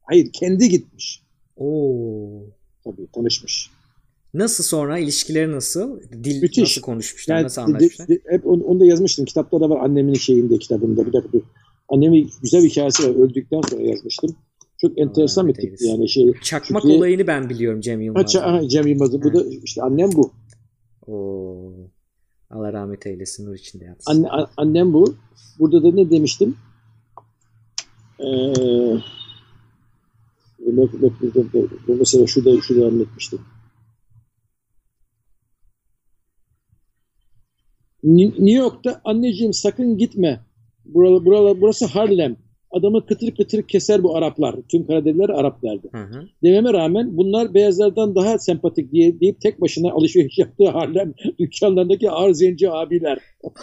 [0.00, 1.22] Hayır kendi gitmiş.
[1.56, 2.42] Oo.
[2.84, 3.70] Tabii tanışmış.
[4.34, 6.00] Nasıl sonra ilişkileri nasıl?
[6.24, 6.58] Dil Müthiş.
[6.58, 7.34] nasıl konuşmuşlar?
[7.36, 8.08] Yani nasıl de- anlaşmışlar?
[8.08, 9.24] de- hep onu, onu da yazmıştım.
[9.24, 11.06] Kitapta da var annemin şeyinde kitabında.
[11.06, 11.42] Bir dakika dur.
[11.88, 13.14] Annemin güzel bir hikayesi var.
[13.24, 14.36] Öldükten sonra yazmıştım.
[14.80, 16.32] Çok enteresan bir rahmet tipti yani şey.
[16.42, 18.40] Çakmak Çünkü- olayını ben biliyorum Cem Ha, Yılmaz'dan.
[18.40, 19.22] ça- aha, Cem Yılmaz'ın.
[19.22, 20.32] Bu da işte annem bu.
[21.06, 21.72] Oo.
[22.50, 24.12] Allah rahmet eylesin nur içinde yatsın.
[24.12, 25.14] Anne, a- annem bu.
[25.58, 26.56] Burada da ne demiştim?
[28.20, 28.24] Ee,
[30.60, 33.40] bak, bak, burada, da- mesela şurada, şurada anlatmıştım.
[38.02, 40.40] New York'ta anneciğim sakın gitme.
[40.84, 42.36] Buralı, buralı, burası Harlem.
[42.70, 44.54] Adamı kıtır kıtır keser bu Araplar.
[44.68, 45.88] Tüm Karadeliler Arap derdi.
[45.92, 46.28] Hı hı.
[46.42, 52.32] Dememe rağmen bunlar beyazlardan daha sempatik diye deyip tek başına alışveriş yaptığı Harlem dükkanlarındaki ağır
[52.32, 53.18] zenci abiler.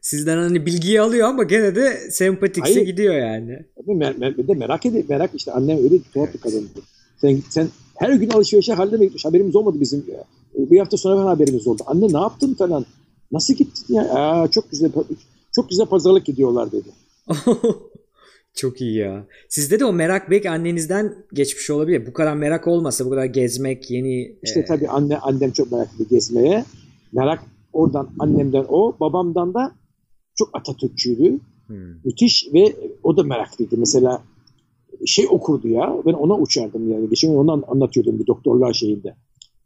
[0.00, 2.86] Sizden hani bilgiyi alıyor ama gene de sempatikse Hayır.
[2.86, 3.58] gidiyor yani.
[3.86, 6.68] Mer- mer- de merak edip merak işte annem öyle tuhaf bir kadındı.
[7.16, 10.24] Sen, sen her gün alışverişe Harlem'e gitmiş haberimiz olmadı bizim ya.
[10.54, 11.82] Bir hafta sonra falan haberimiz oldu.
[11.86, 12.86] Anne ne yaptın falan.
[13.32, 14.02] Nasıl gittin ya?
[14.14, 14.90] Aa, çok güzel
[15.54, 16.88] çok güzel pazarlık gidiyorlar dedi.
[18.54, 19.26] Çok iyi ya.
[19.48, 22.06] Sizde de o merak belki annenizden geçmiş olabilir.
[22.06, 26.08] Bu kadar merak olmasa bu kadar gezmek, yeni İşte e, tabii anne annem çok meraklı
[26.08, 26.64] gezmeye.
[27.12, 29.72] Merak oradan annemden o, babamdan da
[30.34, 31.38] çok Atatürkçüydü.
[31.66, 31.76] hmm.
[32.04, 33.76] Müthiş ve o da meraklıydı.
[33.78, 34.22] Mesela
[35.06, 35.96] şey okurdu ya.
[36.06, 37.08] Ben ona uçardım yani.
[37.08, 39.16] Geçen gün onu an- anlatıyordum bir doktorlar şeyinde.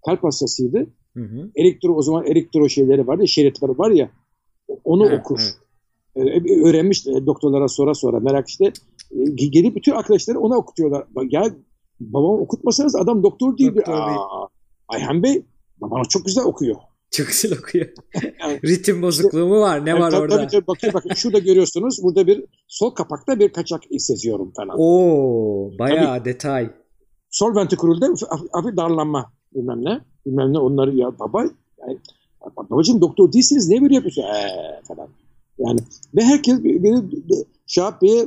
[0.07, 0.87] Kalp hastasıydı.
[1.17, 1.51] Hı hı.
[1.55, 3.29] Elektro o zaman elektro şeyleri vardı.
[3.29, 4.11] Şeritleri var ya.
[4.85, 5.41] Onu Evet, okur.
[5.43, 5.55] evet.
[6.19, 8.73] Ee, öğrenmiş de doktorlara sonra sonra merak işte.
[9.13, 11.05] Ee, gelip bütün arkadaşları ona okutuyorlar.
[11.31, 11.43] Ya
[12.01, 13.75] babam okutmasanız adam doktor değil.
[13.77, 14.19] Doktor değil.
[14.19, 14.47] Aa,
[14.89, 15.43] Ayhan Bey
[15.81, 16.77] babanız çok güzel okuyor.
[17.11, 17.87] Çok güzel okuyor.
[18.65, 19.87] Ritim bozukluğu mu var?
[19.87, 20.37] Ne var tabii, orada?
[20.37, 22.03] Tabii tabii bakın bakın şurada görüyorsunuz.
[22.03, 24.77] Burada bir sol kapakta bir kaçak seziyorum falan.
[24.79, 26.71] Oo, bayağı detay.
[27.31, 28.07] Sol ventrikülde
[28.53, 30.01] hafif, darlanma bilmem ne.
[30.27, 31.45] Bilmem ne onları ya baba
[31.81, 31.99] yani,
[32.57, 34.23] babacığım doktor değilsiniz niye böyle yapıyorsun?
[34.23, 35.09] Eee falan.
[35.59, 35.81] Yani
[36.15, 37.03] ve herkes beni
[37.67, 38.27] Şahap Bey'e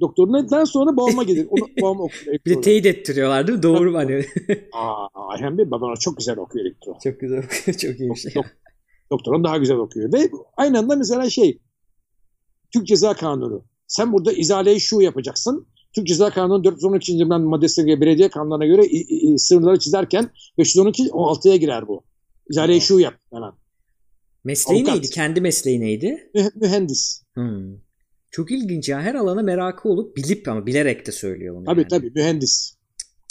[0.00, 1.46] doktorundan sonra babama gelir.
[1.50, 2.38] Onu babam okuyor.
[2.46, 3.62] Bir de teyit ettiriyorlar değil mi?
[3.62, 4.24] Doğru mu hani?
[4.72, 6.98] Aa, Ayhan Bey babana çok güzel okuyor elektro.
[7.04, 7.76] Çok güzel okuyor.
[7.76, 8.34] Çok iyi bir şey.
[8.34, 8.46] Dok,
[9.10, 10.12] doktorun daha güzel okuyor.
[10.12, 11.58] Ve aynı anda mesela şey
[12.72, 13.64] Türk Ceza Kanunu.
[13.86, 15.66] Sen burada izaleyi şu yapacaksın.
[15.92, 17.24] Türk Ceza Kanunu 412.
[17.24, 18.82] maddesi ve belediye kanunlarına göre
[19.38, 22.02] sınırları çizerken 512 16'ya girer bu.
[22.50, 23.59] İzaleyi şu yap falan.
[24.44, 24.94] Mesleği Avukat.
[24.94, 25.10] neydi?
[25.10, 26.30] Kendi mesleği neydi?
[26.54, 27.22] mühendis.
[27.34, 27.76] Hmm.
[28.30, 29.02] Çok ilginç ya.
[29.02, 31.64] Her alana merakı olup bilip ama bilerek de söylüyor bunu.
[31.64, 31.88] Tabii yani.
[31.88, 32.74] tabii mühendis.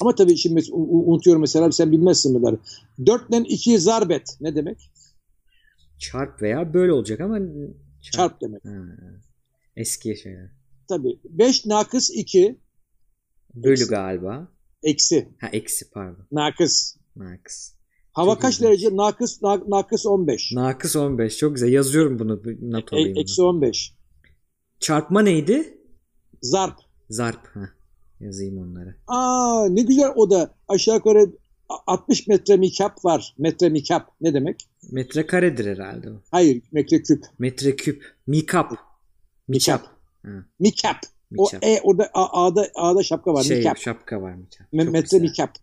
[0.01, 2.59] Ama tabii şimdi unutuyorum mesela sen bilmezsin bunları.
[2.99, 4.91] 4'ten 2'yi zarbet ne demek?
[5.99, 7.39] Çarp veya böyle olacak ama
[8.01, 8.65] çarp, çarp demek.
[8.65, 8.71] Ha.
[9.75, 10.49] Eski şeyler.
[10.87, 11.19] Tabii.
[11.23, 12.59] 5 nakıs 2
[13.55, 13.87] bölü eksi.
[13.87, 14.51] galiba.
[14.83, 15.29] Eksi.
[15.41, 16.27] Ha eksi pardon.
[16.31, 16.95] Nakıs.
[17.15, 17.73] Nakıs.
[18.19, 18.67] Hava Çok kaç ilginç.
[18.67, 18.97] derece?
[18.97, 20.51] Nakıs na, nakıs 15.
[20.51, 21.37] Nakıs 15.
[21.37, 21.71] Çok güzel.
[21.71, 22.41] Yazıyorum bunu.
[22.61, 23.93] Not e, eksi 15.
[24.79, 25.77] Çarpma neydi?
[26.41, 26.75] Zarp.
[27.09, 27.47] Zarp.
[27.53, 27.67] Heh.
[28.19, 28.95] Yazayım onları.
[29.07, 30.55] Aa ne güzel o da.
[30.67, 31.31] Aşağı yukarı
[31.87, 33.35] 60 metre mikap var.
[33.37, 34.69] Metre mikap ne demek?
[34.91, 36.21] Metre karedir herhalde o.
[36.31, 37.25] Hayır metre küp.
[37.39, 38.15] Metre küp.
[38.27, 38.71] Mikap.
[39.47, 39.81] Mikap.
[40.59, 40.97] Mikap.
[41.37, 43.43] O e orada A'da A'da şapka var.
[43.43, 43.77] Şey, mikap.
[43.77, 44.73] şapka var mikap.
[44.73, 45.21] Me- metre güzel.
[45.21, 45.57] mikap.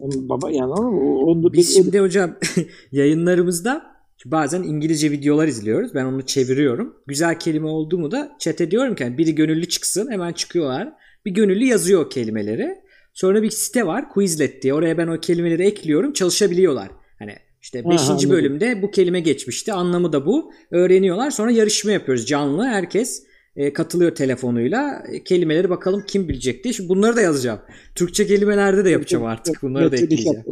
[0.00, 2.36] Baba yani onu, Biz şimdi hocam
[2.92, 5.94] yayınlarımızda bazen İngilizce videolar izliyoruz.
[5.94, 6.96] Ben onu çeviriyorum.
[7.06, 10.10] Güzel kelime oldu mu da chat'e diyorum ki biri gönüllü çıksın.
[10.10, 10.92] Hemen çıkıyorlar.
[11.24, 12.74] Bir gönüllü yazıyor o kelimeleri.
[13.14, 14.74] Sonra bir site var Quizlet diye.
[14.74, 16.12] Oraya ben o kelimeleri ekliyorum.
[16.12, 16.88] Çalışabiliyorlar.
[17.18, 18.30] Hani işte 5.
[18.30, 19.72] bölümde bu kelime geçmişti.
[19.72, 20.52] Anlamı da bu.
[20.70, 21.30] Öğreniyorlar.
[21.30, 22.64] Sonra yarışma yapıyoruz canlı.
[22.64, 23.27] Herkes
[23.58, 25.02] e, katılıyor telefonuyla.
[25.12, 26.74] E, kelimeleri bakalım kim bilecek diye.
[26.74, 27.60] Şimdi bunları da yazacağım.
[27.94, 29.62] Türkçe kelimelerde de yapacağım artık.
[29.62, 30.44] Bunları da ekleyeceğim.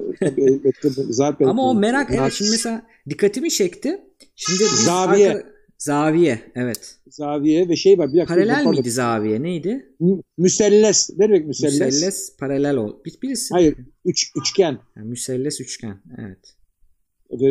[1.41, 4.01] Ama o merak evet şimdi mesela dikkatimi çekti.
[4.37, 5.31] Şimdi Zaviye.
[5.31, 6.97] Arka, zaviye evet.
[7.09, 8.13] Zaviye ve şey var.
[8.13, 9.93] Bir dakika, paralel miydi zaviye neydi?
[10.39, 11.11] Müselles.
[11.17, 11.81] Ne demek müselles?
[11.81, 12.97] Müselles paralel ol.
[13.05, 13.55] Bir, birisi.
[13.55, 13.77] Hayır.
[14.05, 14.79] Üç, üçgen.
[14.97, 15.99] Yani müselles üçgen.
[16.19, 16.57] Evet.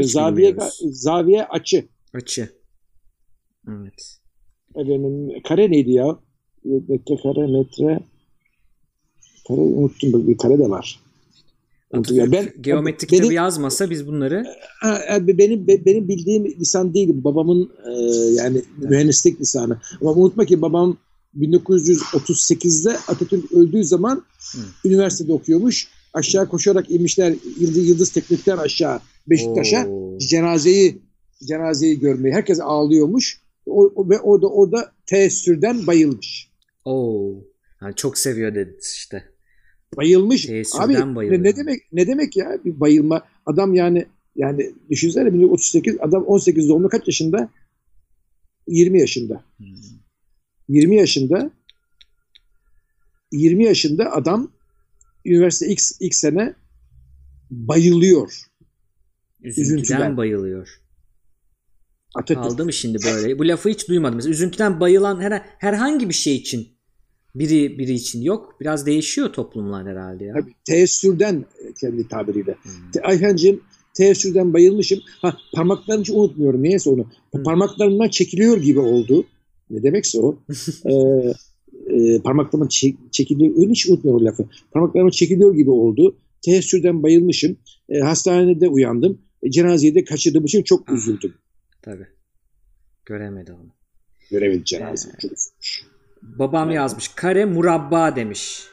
[0.04, 0.56] Zaviye,
[0.92, 1.86] zaviye açı.
[2.14, 2.50] Açı.
[3.68, 4.20] Evet.
[4.76, 6.18] Efendim, kare neydi ya?
[6.66, 8.00] Metre kare metre
[9.48, 11.00] kare unuttum bir kare de var.
[12.12, 14.46] Ya ben geometrik benim, kitabı yazmasa biz bunları
[15.20, 17.92] benim benim bildiğim lisan değil babamın e,
[18.34, 19.80] yani mühendislik lisanı.
[20.02, 20.98] Ama unutma ki babam
[21.40, 24.88] 1938'de Atatürk öldüğü zaman Hı.
[24.90, 25.88] üniversitede okuyormuş.
[26.14, 31.02] Aşağı koşarak inmişler Yıldız, Yıldız Teknik'ten aşağı Beşiktaş'a cenazeyi
[31.48, 32.36] cenazeyi görmeyi.
[32.36, 33.45] Herkes ağlıyormuş.
[33.66, 36.50] O, ve orada orada teessürden bayılmış.
[36.86, 37.36] Oo.
[37.82, 39.24] Yani çok seviyor dedi işte.
[39.98, 40.50] Bayılmış.
[40.80, 41.44] Abi bayılıyor.
[41.44, 43.26] ne demek ne demek ya bir bayılma.
[43.46, 47.50] Adam yani yani düşünsene 1938 adam 18 doğumlu kaç yaşında?
[48.68, 49.44] 20 yaşında.
[49.58, 49.68] Hmm.
[50.70, 51.52] 20 yaşında
[53.32, 54.52] 20 yaşında adam
[55.26, 56.54] üniversite ilk, ilk sene
[57.52, 58.34] bayılıyor.
[59.42, 60.18] Üzüntüden, Üzüntüden.
[60.18, 60.82] bayılıyor.
[62.16, 62.44] Atatürk.
[62.44, 63.40] Kaldı mı şimdi böyle?
[63.40, 64.16] Bu lafı hiç duymadım.
[64.16, 66.68] Mesela üzüntüden bayılan her, herhangi bir şey için
[67.36, 68.56] biri biri için yok.
[68.62, 70.34] Biraz değişiyor toplumlar herhalde ya.
[70.34, 71.46] Tabii, teessürden
[71.82, 72.56] kendi tabiriyle.
[72.64, 72.72] Hmm.
[73.04, 73.62] Ayhancığım
[73.94, 75.00] teessürden bayılmışım.
[75.22, 76.64] Ha parmaklarını hiç unutmuyorum.
[76.64, 77.06] Neyse onu.
[77.32, 77.44] Hmm.
[77.44, 79.26] Parmaklarımdan çekiliyor gibi oldu.
[79.70, 80.38] Ne demekse o.
[80.86, 81.34] ee,
[81.96, 83.58] e, parmaklarımın çek, çekiliyor.
[83.58, 84.46] Öyle hiç unutmuyorum o lafı.
[84.72, 86.16] Parmaklarımın çekiliyor gibi oldu.
[86.42, 87.58] Teessürden bayılmışım.
[87.90, 89.22] E, hastanede uyandım.
[89.44, 90.94] E, cenazeyi de kaçırdığım için çok ah.
[90.94, 91.34] üzüldüm.
[91.86, 92.08] Tabii.
[93.06, 93.76] Göremedi onu.
[94.32, 95.10] Göremedi cenaze.
[95.10, 95.28] Ee,
[96.22, 97.08] babam yazmış.
[97.08, 98.64] Kare murabba demiş.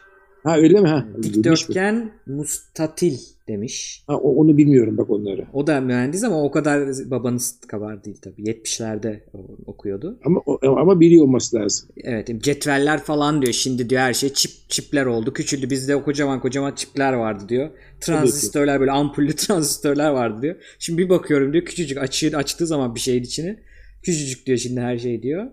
[0.45, 0.89] Ha öyle mi?
[0.89, 3.19] Ha, Dikdörtgen mustatil
[3.53, 4.05] demiş.
[4.07, 5.47] Ha, onu bilmiyorum bak onları.
[5.53, 8.43] O da mühendis ama o kadar babanız kadar değil tabii.
[8.43, 9.21] 70'lerde
[9.67, 10.19] okuyordu.
[10.25, 11.89] Ama ama biliyor olması lazım.
[12.05, 13.53] Evet cetveller falan diyor.
[13.53, 15.33] Şimdi diyor her şey çip çipler oldu.
[15.33, 15.71] Küçüldü.
[15.71, 17.71] Bizde o kocaman kocaman çipler vardı diyor.
[18.01, 20.57] Transistörler böyle ampullü transistörler vardı diyor.
[20.79, 23.59] Şimdi bir bakıyorum diyor küçücük açığı açtığı zaman bir şeyin içini
[24.03, 25.47] küçücük diyor şimdi her şey diyor.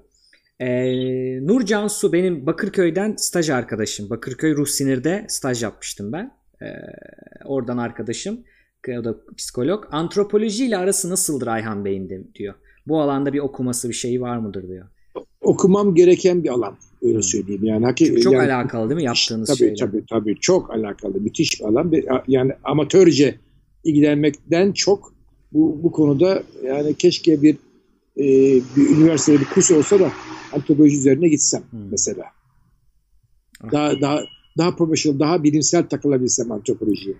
[0.59, 4.09] Ee, Nur Cansu benim Bakırköy'den staj arkadaşım.
[4.09, 6.38] Bakırköy Ruh Sinir'de staj yapmıştım ben.
[6.61, 6.65] Ee,
[7.45, 8.39] oradan arkadaşım.
[8.99, 9.85] O da psikolog.
[9.91, 12.53] Antropoloji ile arası nasıldır Ayhan Bey'in diyor.
[12.87, 14.87] Bu alanda bir okuması bir şey var mıdır diyor.
[15.41, 16.77] Okumam gereken bir alan.
[17.01, 17.23] Öyle hmm.
[17.23, 17.63] söyleyeyim.
[17.63, 19.75] Yani, haki, çok yani, alakalı değil mi yaptığınız tabii?
[19.79, 21.21] Tabii tabii çok alakalı.
[21.21, 21.91] Müthiş bir alan.
[22.27, 23.35] Yani amatörce
[23.83, 25.13] ilgilenmekten çok
[25.53, 27.55] bu, bu konuda yani keşke bir,
[28.17, 28.25] e,
[28.75, 30.11] bir üniversitede bir kurs olsa da
[30.53, 31.79] antropoloji üzerine gitsem hmm.
[31.91, 32.23] mesela.
[33.63, 33.71] Ah.
[33.71, 34.19] Daha daha
[34.59, 37.15] daha profesyonel, daha bilimsel takılabilsem antropolojiye.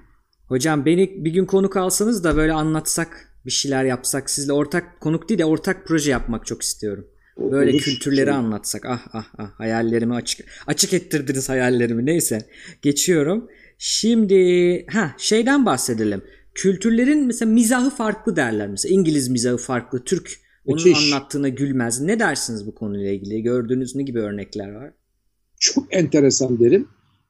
[0.47, 5.29] Hocam beni bir gün konuk alsanız da böyle anlatsak, bir şeyler yapsak, sizle ortak konuk
[5.29, 7.07] değil de ortak proje yapmak çok istiyorum.
[7.51, 7.79] Böyle Olur.
[7.79, 8.33] kültürleri şey.
[8.33, 8.85] anlatsak.
[8.85, 12.05] Ah ah ah hayallerimi açık açık ettirdiniz hayallerimi.
[12.05, 12.47] Neyse.
[12.81, 13.47] Geçiyorum.
[13.77, 16.21] Şimdi ha şeyden bahsedelim.
[16.55, 18.93] Kültürlerin mesela mizahı farklı derler mesela.
[18.93, 20.31] İngiliz mizahı farklı, Türk
[20.65, 21.13] onun Müthiş.
[21.13, 22.01] anlattığına gülmez.
[22.01, 23.41] Ne dersiniz bu konuyla ilgili?
[23.43, 24.91] Gördüğünüz ne gibi örnekler var?
[25.59, 26.87] Çok enteresan derim.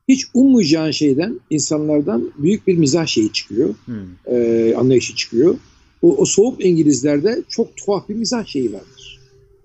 [0.10, 3.76] Hiç ummayacağın şeyden, insanlardan büyük bir mizah şeyi çıkıyor.
[3.86, 4.36] Hmm.
[4.36, 5.58] E, anlayışı çıkıyor.
[6.02, 9.20] O, o soğuk İngilizlerde çok tuhaf bir mizah şeyi vardır.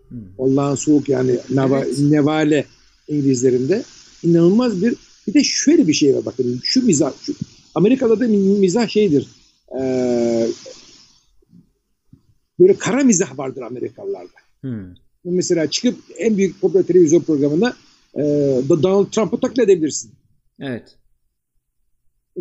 [0.08, 0.18] Hmm.
[0.38, 1.98] Allah'ın soğuk yani neva, evet.
[1.98, 2.64] nevale
[3.08, 3.84] İngilizlerinde
[4.22, 4.94] inanılmaz bir
[5.26, 7.34] bir de şöyle bir şey var bakın şu mizah şu,
[7.74, 9.28] Amerika'da da mizah şeydir
[9.80, 10.46] ee,
[12.60, 14.38] böyle kara mizah vardır Amerikalılarda.
[14.60, 14.94] Hmm.
[15.24, 17.76] Mesela çıkıp en büyük popüler televizyon programında
[18.14, 18.22] e,
[18.68, 20.12] Donald Trump'ı taklit edebilirsin.
[20.60, 20.96] Evet.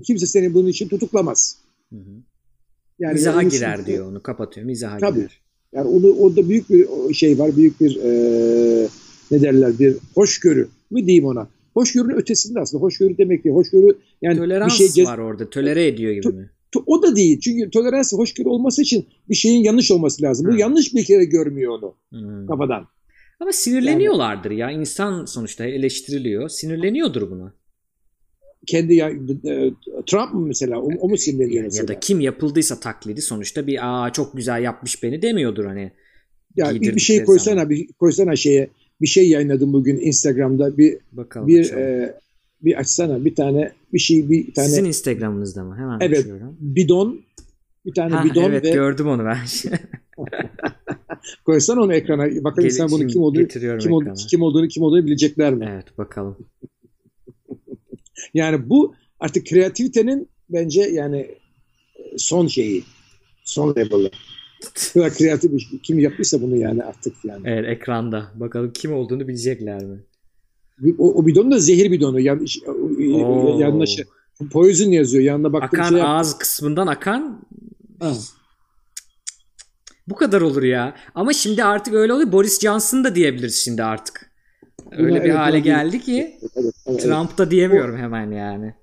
[0.03, 1.57] Kimse seni bunun için tutuklamaz.
[1.89, 2.23] Hı hı.
[2.99, 4.65] Yani mizaha girer için, diyor onu kapatıyor.
[4.65, 5.19] Mizaha tabii.
[5.19, 5.41] girer.
[5.73, 7.55] Yani onu, orada büyük bir şey var.
[7.55, 8.87] Büyük bir e,
[9.31, 11.49] ne derler bir hoşgörü mü diyeyim ona.
[11.73, 12.83] Hoşgörünün ötesinde aslında.
[12.83, 13.55] Hoşgörü demek değil.
[13.55, 15.49] Hoşgörü yani Tolerans bir şey var orada.
[15.49, 16.49] Tolere ediyor gibi mi?
[16.85, 17.39] O da değil.
[17.39, 20.47] Çünkü tolerans hoşgörü olması için bir şeyin yanlış olması lazım.
[20.51, 22.47] Bu yanlış bir kere görmüyor onu hmm.
[22.47, 22.87] kafadan.
[23.39, 24.79] Ama sinirleniyorlardır yani, ya.
[24.79, 26.49] İnsan sonuçta eleştiriliyor.
[26.49, 27.53] Sinirleniyordur buna.
[28.67, 29.71] Kendi ya, e,
[30.05, 30.81] Trump mı mesela?
[30.81, 31.83] O, o mu sinirleniyor mesela?
[31.83, 35.91] Ya da kim yapıldıysa taklidi sonuçta bir aa çok güzel yapmış beni demiyordur hani.
[36.55, 37.69] Ya bir, bir şey koysana zaman.
[37.69, 38.69] bir koysana şeye
[39.01, 42.15] bir şey yayınladım bugün Instagram'da bir Bakalım, bir e,
[42.61, 44.67] bir açsana bir tane bir şey bir tane.
[44.67, 45.75] Sizin Instagram'ınızda mı?
[45.77, 46.57] Hemen evet, açıyorum.
[46.59, 47.21] Bidon
[47.85, 49.37] bir tane ha, bidon evet, ve gördüm onu ben.
[51.45, 52.43] Koysan onu ekrana.
[52.43, 55.69] Bakalım sen bunu kim olduğunu kim, ol, kim olduğunu kim olduğunu bilecekler mi?
[55.73, 56.37] Evet bakalım.
[58.33, 61.35] Yani bu artık kreativitenin bence yani
[62.17, 62.83] son şeyi.
[63.43, 64.11] Son level'ı.
[64.93, 65.79] kadar kreatif şey.
[65.79, 67.41] Kim yapmışsa bunu yani artık yani.
[67.45, 68.31] Evet ekranda.
[68.35, 69.99] Bakalım kim olduğunu bilecekler mi?
[70.97, 72.19] O, o bidon da zehir bidonu.
[72.19, 72.45] Yan,
[73.59, 74.05] yanına şey,
[74.51, 75.23] poison yazıyor.
[75.23, 77.41] Yanına baktım akan şey ağız kısmından akan
[77.99, 78.13] ha.
[80.07, 80.95] Bu kadar olur ya.
[81.15, 82.31] Ama şimdi artık öyle oluyor.
[82.31, 84.32] Boris Johnson da diyebiliriz şimdi artık.
[84.97, 88.73] Öyle bir evet, hale geldi ki evet, evet, Trump da diyemiyorum o, hemen yani.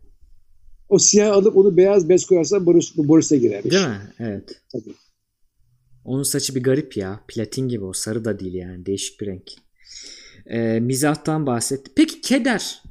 [0.89, 3.65] O siyah alıp onu beyaz bez koyarsan Boris, Boris'e girer.
[3.65, 4.01] Değil mi?
[4.19, 4.63] Evet.
[4.73, 4.95] Tabii.
[6.05, 7.21] Onun saçı bir garip ya.
[7.29, 7.93] Platin gibi o.
[7.93, 8.87] Sarı da değil yani.
[8.87, 9.51] Değişik bir renk.
[10.47, 11.91] Ee, mizahtan bahsetti.
[11.97, 12.83] Peki keder.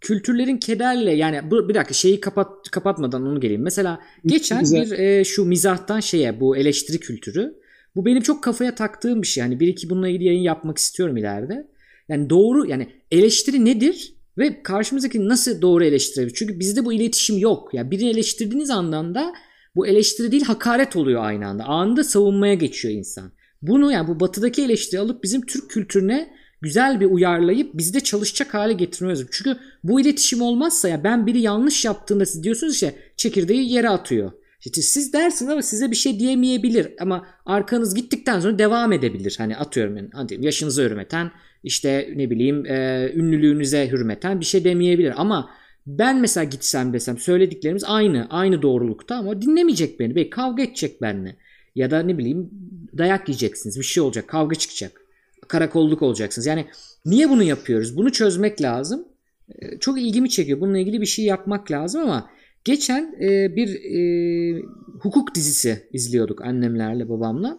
[0.00, 3.62] Kültürlerin kederle yani bu, bir dakika şeyi kapat kapatmadan onu geleyim.
[3.62, 4.90] Mesela geçen Güzel.
[4.90, 7.54] bir e, şu mizahtan şeye bu eleştiri kültürü.
[7.96, 9.40] Bu benim çok kafaya taktığım bir şey.
[9.40, 11.68] Yani bir iki bununla ilgili yayın yapmak istiyorum ileride.
[12.08, 16.34] Yani doğru yani eleştiri nedir ve karşımızdaki nasıl doğru eleştirebilir?
[16.34, 17.74] Çünkü bizde bu iletişim yok.
[17.74, 19.34] Yani birini eleştirdiğiniz andan da
[19.76, 21.64] bu eleştiri değil hakaret oluyor aynı anda.
[21.64, 23.32] Anında savunmaya geçiyor insan.
[23.62, 28.72] Bunu yani bu batıdaki eleştiri alıp bizim Türk kültürüne güzel bir uyarlayıp bizde çalışacak hale
[28.72, 29.26] getirmemiz.
[29.30, 34.32] Çünkü bu iletişim olmazsa ya ben biri yanlış yaptığında siz diyorsunuz işte çekirdeği yere atıyor.
[34.64, 39.34] İşte siz dersiniz ama size bir şey diyemeyebilir ama arkanız gittikten sonra devam edebilir.
[39.38, 41.30] Hani atıyorum yani yaşınıza hürmeten
[41.64, 45.50] işte ne bileyim e, ünlülüğünüze hürmeten bir şey demeyebilir ama
[45.86, 50.16] ben mesela gitsem desem söylediklerimiz aynı aynı doğrulukta ama dinlemeyecek beni.
[50.16, 51.36] Belki kavga edecek benimle.
[51.74, 52.50] Ya da ne bileyim
[52.98, 53.78] dayak yiyeceksiniz.
[53.78, 54.28] Bir şey olacak.
[54.28, 55.00] Kavga çıkacak.
[55.48, 56.46] Karakolluk olacaksınız.
[56.46, 56.66] Yani
[57.04, 57.96] niye bunu yapıyoruz?
[57.96, 59.08] Bunu çözmek lazım.
[59.48, 60.60] Ee, çok ilgimi çekiyor.
[60.60, 62.30] Bununla ilgili bir şey yapmak lazım ama
[62.64, 64.62] geçen e, bir e,
[65.00, 67.58] hukuk dizisi izliyorduk annemlerle babamla.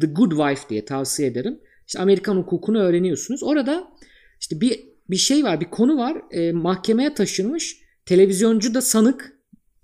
[0.00, 1.60] The Good Wife diye tavsiye ederim.
[1.86, 3.42] İşte Amerikan hukukunu öğreniyorsunuz.
[3.42, 3.88] Orada
[4.40, 6.22] işte bir bir şey var, bir konu var.
[6.30, 7.76] E, mahkemeye taşınmış.
[8.06, 9.32] Televizyoncu da sanık.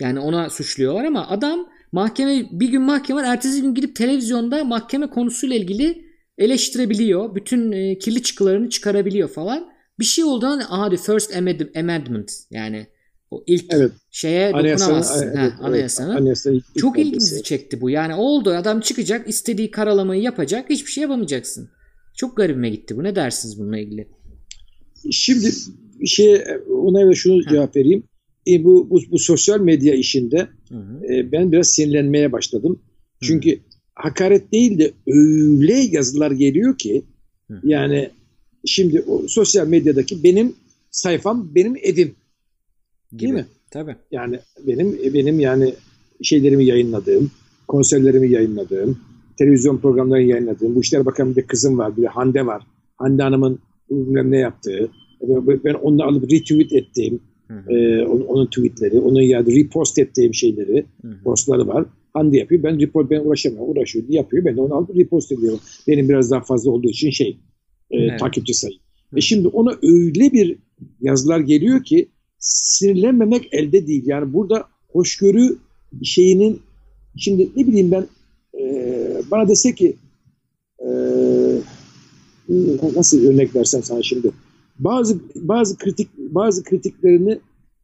[0.01, 3.27] Yani ona suçluyorlar ama adam Mahkeme bir gün mahkeme var.
[3.27, 6.05] Ertesi gün gidip televizyonda mahkeme konusuyla ilgili
[6.39, 7.35] eleştirebiliyor.
[7.35, 9.69] Bütün e, kirli çıkılarını çıkarabiliyor falan.
[9.99, 11.37] Bir şey olduğunda aha the first
[11.77, 12.87] amendment yani
[13.31, 13.93] o ilk evet.
[14.11, 15.27] şeye dokunamazsın.
[15.27, 16.11] Evet, ha, anayasanın.
[16.11, 17.91] Evet, Çok ilgimizi çekti bu.
[17.91, 21.71] Yani oldu adam çıkacak istediği karalamayı yapacak hiçbir şey yapamayacaksın.
[22.19, 23.05] Çok garibime gitti bu.
[23.05, 24.09] Ne dersiniz bununla ilgili?
[25.11, 25.53] Şimdi
[26.07, 27.51] şey ona şunu ha.
[27.51, 28.03] cevap vereyim
[28.49, 31.15] e, bu, bu, bu sosyal medya işinde hı hı.
[31.15, 32.81] E, ben biraz sinirlenmeye başladım.
[33.23, 33.61] Çünkü hı.
[33.95, 37.05] hakaret değil de öyle yazılar geliyor ki
[37.49, 37.61] hı.
[37.65, 38.11] yani
[38.67, 40.55] şimdi o sosyal medyadaki benim
[40.91, 42.15] sayfam benim evim.
[43.13, 43.33] Değil Gibi.
[43.33, 43.47] mi?
[43.71, 43.97] Tabii.
[44.11, 45.75] Yani benim benim yani
[46.23, 47.31] şeylerimi yayınladığım
[47.69, 48.99] konserlerimi yayınladığım,
[49.39, 52.63] televizyon programlarını yayınladığım, bu işlere bakan bir de kızım var, bir de Hande var.
[52.97, 53.59] Hande Hanım'ın
[53.91, 54.91] bilmem ne yaptığı,
[55.65, 57.21] ben onu alıp retweet ettiğim,
[57.69, 61.23] e, onun, onun tweetleri, onun ya repost ettiğim şeyleri, hı hı.
[61.25, 61.85] postları var.
[62.13, 65.61] Hande yapıyor, ben report, ben uğraşamam, uğraşıyor, yapıyor, ben de onu alıp repost ediyorum.
[65.89, 67.39] Benim biraz daha fazla olduğu için şey,
[67.91, 68.21] e, evet.
[68.21, 68.75] takipçi sayı.
[69.15, 70.59] Ve şimdi ona öyle bir
[71.01, 74.03] yazılar geliyor ki sinirlenmemek elde değil.
[74.07, 75.57] Yani burada hoşgörü
[76.03, 76.61] şeyinin
[77.17, 78.07] şimdi ne bileyim ben
[78.61, 78.98] e,
[79.31, 79.97] bana dese ki
[80.81, 80.89] e,
[82.97, 84.31] nasıl örnek versem sana şimdi
[84.79, 87.39] bazı bazı kritik bazı kritiklerini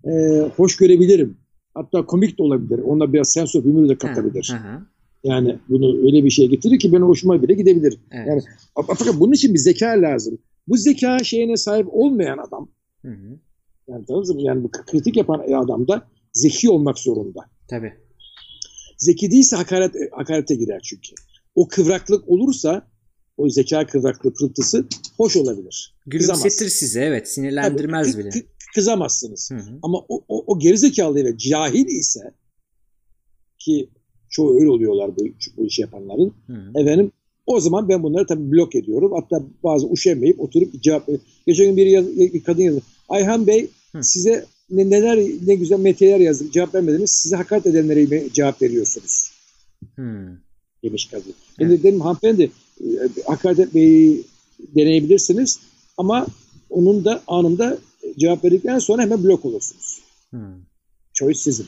[0.05, 1.37] e, hoş görebilirim.
[1.75, 2.79] Hatta komik de olabilir.
[2.79, 4.53] Ona biraz sens of humor da katabilir.
[4.53, 4.83] Hı hı.
[5.25, 7.99] Yani bunu öyle bir şeye getirir ki ben hoşuma bile gidebilir.
[8.11, 8.27] Evet.
[8.29, 8.43] Yani
[8.77, 10.39] fakat bunun için bir zeka lazım.
[10.69, 12.69] Bu zeka şeyine sahip olmayan adam
[13.03, 13.39] hı hı.
[13.89, 14.43] yani mı?
[14.43, 17.41] Yani bu kritik yapan adam da zeki olmak zorunda.
[17.69, 17.93] Tabii.
[18.99, 21.15] Zeki değilse hakaret, hakarete girer çünkü.
[21.55, 22.87] O kıvraklık olursa
[23.37, 24.87] o zeka kıvraklığı pırıltısı
[25.17, 25.95] hoş olabilir.
[26.07, 28.31] Gülümsetir size evet sinirlendirmez Tabii, bile.
[28.75, 29.51] Kızamazsınız.
[29.51, 29.79] Hı hı.
[29.83, 32.21] Ama o, o, o gerizekalı ve cahil ise
[33.59, 33.91] ki
[34.31, 35.25] çoğu öyle oluyorlar bu,
[35.57, 36.35] bu işi yapanların.
[36.47, 36.81] Hı hı.
[36.81, 37.13] Efendim
[37.47, 39.13] o zaman ben bunları tabii blok ediyorum.
[39.13, 41.09] Hatta bazı uşemayıp oturup cevap
[41.47, 42.83] Geçen gün bir, yaz, bir kadın yazdı.
[43.09, 44.03] Ayhan Bey Hı.
[44.03, 47.11] size ne, neler ne güzel meteler yazdık cevap vermediniz.
[47.11, 49.31] Size hakaret edenlere cevap veriyorsunuz.
[49.95, 50.44] Hmm.
[50.85, 51.35] Demiş kadın.
[51.59, 52.87] Ben de dedim hanımefendi e,
[53.27, 54.25] hakaret etmeyi
[54.61, 55.61] deneyebilirsiniz
[55.97, 56.27] ama
[56.71, 57.79] onun da anında
[58.19, 60.01] cevap verdikten sonra hemen blok olursunuz.
[60.31, 60.41] Hmm.
[61.13, 61.67] Choice sizin.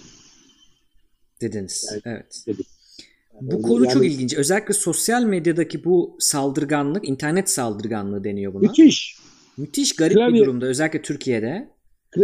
[1.40, 1.88] Dediniz.
[1.90, 2.42] Yani, evet.
[2.46, 2.64] Dedim.
[3.34, 4.34] Yani bu konu yani, çok ilginç.
[4.34, 8.62] Özellikle sosyal medyadaki bu saldırganlık, internet saldırganlığı deniyor buna.
[8.62, 9.18] Müthiş.
[9.56, 11.68] Müthiş garip Klavye, bir durumda özellikle Türkiye'de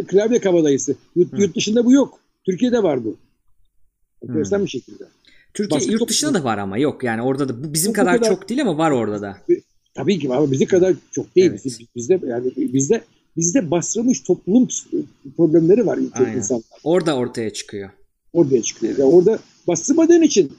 [0.00, 0.96] klavye kabadayısı.
[1.16, 2.20] Yurt, yurt dışında bu yok.
[2.44, 3.16] Türkiye'de var bu.
[4.22, 4.64] Enteresan hmm.
[4.64, 5.04] bir şekilde.
[5.54, 7.04] Türkiye Baskı yurt dışında da var ama yok.
[7.04, 9.36] Yani orada da bizim kadar, kadar çok değil ama var orada da.
[9.94, 11.50] Tabii ki ama bizim kadar çok değil.
[11.50, 11.64] Evet.
[11.64, 13.00] Biz, bizde yani bizde
[13.36, 14.68] bizde bastırılmış toplum
[15.36, 15.98] problemleri var
[16.36, 16.64] insanlar.
[16.84, 17.90] Orada ortaya çıkıyor.
[18.32, 18.98] Ortaya çıkıyor.
[18.98, 19.38] Yani orada
[19.68, 20.52] bastırmadığın için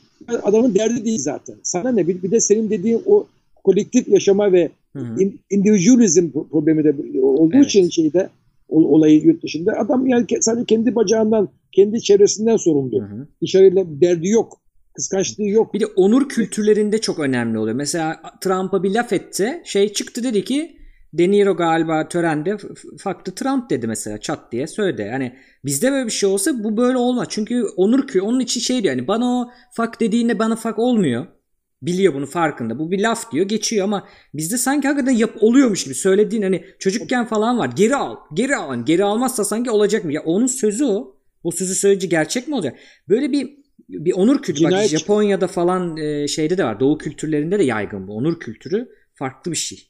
[0.44, 1.56] adamın derdi değil zaten.
[1.64, 2.08] Sana ne?
[2.08, 3.28] Bir, bir de senin dediğin o
[3.64, 7.66] kolektif yaşama ve in, individualizm problemi de olduğu evet.
[7.66, 8.30] için şeyde
[8.70, 9.74] olayı yurt dışında.
[9.80, 13.02] Adam yani sadece kendi bacağından, kendi çevresinden sorumlu.
[13.02, 13.28] Hı hı.
[13.42, 14.63] Dışarıyla derdi yok.
[14.96, 15.74] Kıskançlığı yok.
[15.74, 17.76] Bir de onur kültürlerinde çok önemli oluyor.
[17.76, 19.62] Mesela Trump'a bir laf etti.
[19.66, 20.78] Şey çıktı dedi ki
[21.14, 22.58] De Niro galiba törende
[22.98, 25.02] faktı Trump dedi mesela çat diye söyledi.
[25.02, 27.28] Yani bizde böyle bir şey olsa bu böyle olmaz.
[27.30, 31.28] Çünkü onur kü onun için şey diyor yani bana o fak dediğinde bana fak olmuyor.
[31.82, 32.80] Biliyor bunu farkında.
[32.80, 37.26] Bu bir laf diyor geçiyor ama bizde sanki hakikaten yap oluyormuş gibi söylediğin hani çocukken
[37.26, 37.70] falan var.
[37.76, 38.16] Geri al.
[38.34, 38.72] Geri al.
[38.72, 40.14] Yani geri almazsa sanki olacak mı?
[40.14, 41.16] Ya onun sözü o.
[41.44, 42.76] O sözü söyleyince gerçek mi olacak?
[43.10, 44.72] Böyle bir bir onur kültürü.
[44.72, 46.80] Bak Japonya'da falan e, şeyde de var.
[46.80, 48.14] Doğu kültürlerinde de yaygın bu.
[48.16, 49.88] Onur kültürü farklı bir şey.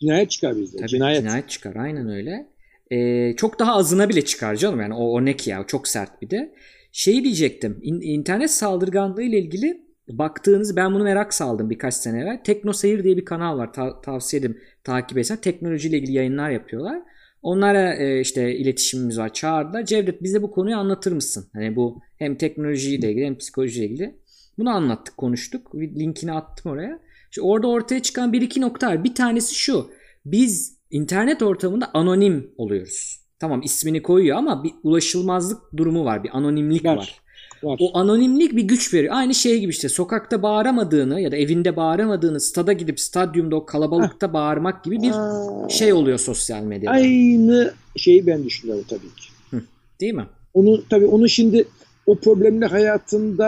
[0.00, 0.78] Cinayet çıkar bizde.
[0.78, 1.20] Tabii cinayet.
[1.20, 1.76] cinayet çıkar.
[1.76, 2.46] Aynen öyle.
[2.90, 4.80] Ee, çok daha azına bile çıkar canım.
[4.80, 5.64] Yani o, o ne ki ya?
[5.66, 6.54] Çok sert bir de.
[6.92, 7.78] Şeyi diyecektim.
[7.82, 12.40] İn, internet saldırganlığı ile ilgili baktığınız ben bunu merak saldım birkaç sene evvel.
[12.44, 13.72] Tekno Seyir diye bir kanal var.
[13.72, 15.36] Ta- tavsiye ederim takip etsen.
[15.36, 17.02] Teknolojiyle ilgili yayınlar yapıyorlar.
[17.42, 19.32] Onlara e, işte iletişimimiz var.
[19.32, 19.84] Çağırdılar.
[19.84, 21.46] Cevdet bize bu konuyu anlatır mısın?
[21.52, 24.14] Hani bu hem teknolojiyle ilgili hem psikolojiyle ilgili.
[24.58, 25.74] Bunu anlattık, konuştuk.
[25.74, 27.00] Linkini attım oraya.
[27.30, 29.04] İşte orada ortaya çıkan bir iki nokta var.
[29.04, 29.90] Bir tanesi şu.
[30.24, 33.20] Biz internet ortamında anonim oluyoruz.
[33.38, 36.24] Tamam ismini koyuyor ama bir ulaşılmazlık durumu var.
[36.24, 36.96] Bir anonimlik var.
[36.96, 37.21] var.
[37.64, 37.78] Var.
[37.80, 39.14] O anonimlik bir güç veriyor.
[39.16, 44.28] Aynı şey gibi işte sokakta bağıramadığını ya da evinde bağıramadığını stada gidip stadyumda o kalabalıkta
[44.28, 44.32] Heh.
[44.32, 46.94] bağırmak gibi bir Aa, şey oluyor sosyal medyada.
[46.94, 49.28] Aynı şeyi ben düşünüyorum tabii ki.
[49.50, 49.62] Hı,
[50.00, 50.26] değil mi?
[50.54, 51.64] Onu tabii onu şimdi
[52.06, 53.46] o problemli hayatında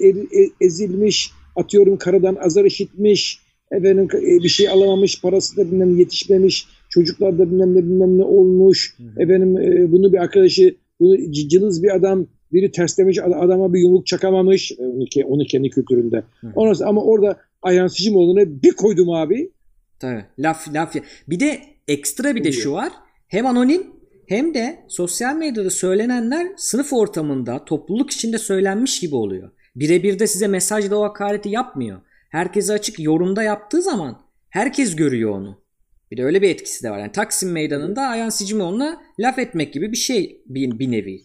[0.00, 3.40] er, er, ezilmiş, atıyorum karadan azar işitmiş,
[3.70, 8.24] efendim e, bir şey alamamış, parası da bilmem yetişmemiş, çocuklar da bilmem ne bilmem ne
[8.24, 9.22] olmuş, hı hı.
[9.22, 14.72] efendim e, bunu bir arkadaşı, bunu cılız bir adam biri terslemiş adama bir yumruk çakamamış.
[14.72, 16.22] E, onu, kendi kültüründe.
[16.54, 19.50] Ondan ama orada Ayhan Sicimoğlu'na bir koydum abi.
[19.98, 20.24] Tabii.
[20.38, 20.94] Laf laf.
[21.28, 22.92] Bir de ekstra bir de şu var.
[23.28, 23.86] Hem anonim
[24.26, 29.50] hem de sosyal medyada söylenenler sınıf ortamında topluluk içinde söylenmiş gibi oluyor.
[29.76, 32.00] Birebir de size mesajda o hakareti yapmıyor.
[32.30, 34.20] Herkese açık yorumda yaptığı zaman
[34.50, 35.58] herkes görüyor onu.
[36.10, 36.98] Bir de öyle bir etkisi de var.
[36.98, 41.20] Yani Taksim Meydanı'nda Ayhan Sicimoğlu'na laf etmek gibi bir şey bir, bir nevi.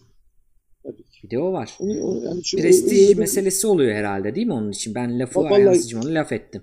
[1.24, 1.78] Bir de o var.
[1.80, 4.94] Yani Prestij meselesi oluyor herhalde değil mi onun için?
[4.94, 6.62] Ben lafı vallahi, onu laf ettim.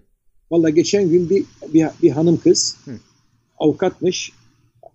[0.52, 2.92] Valla geçen gün bir, bir, bir hanım kız Hı.
[3.58, 4.32] avukatmış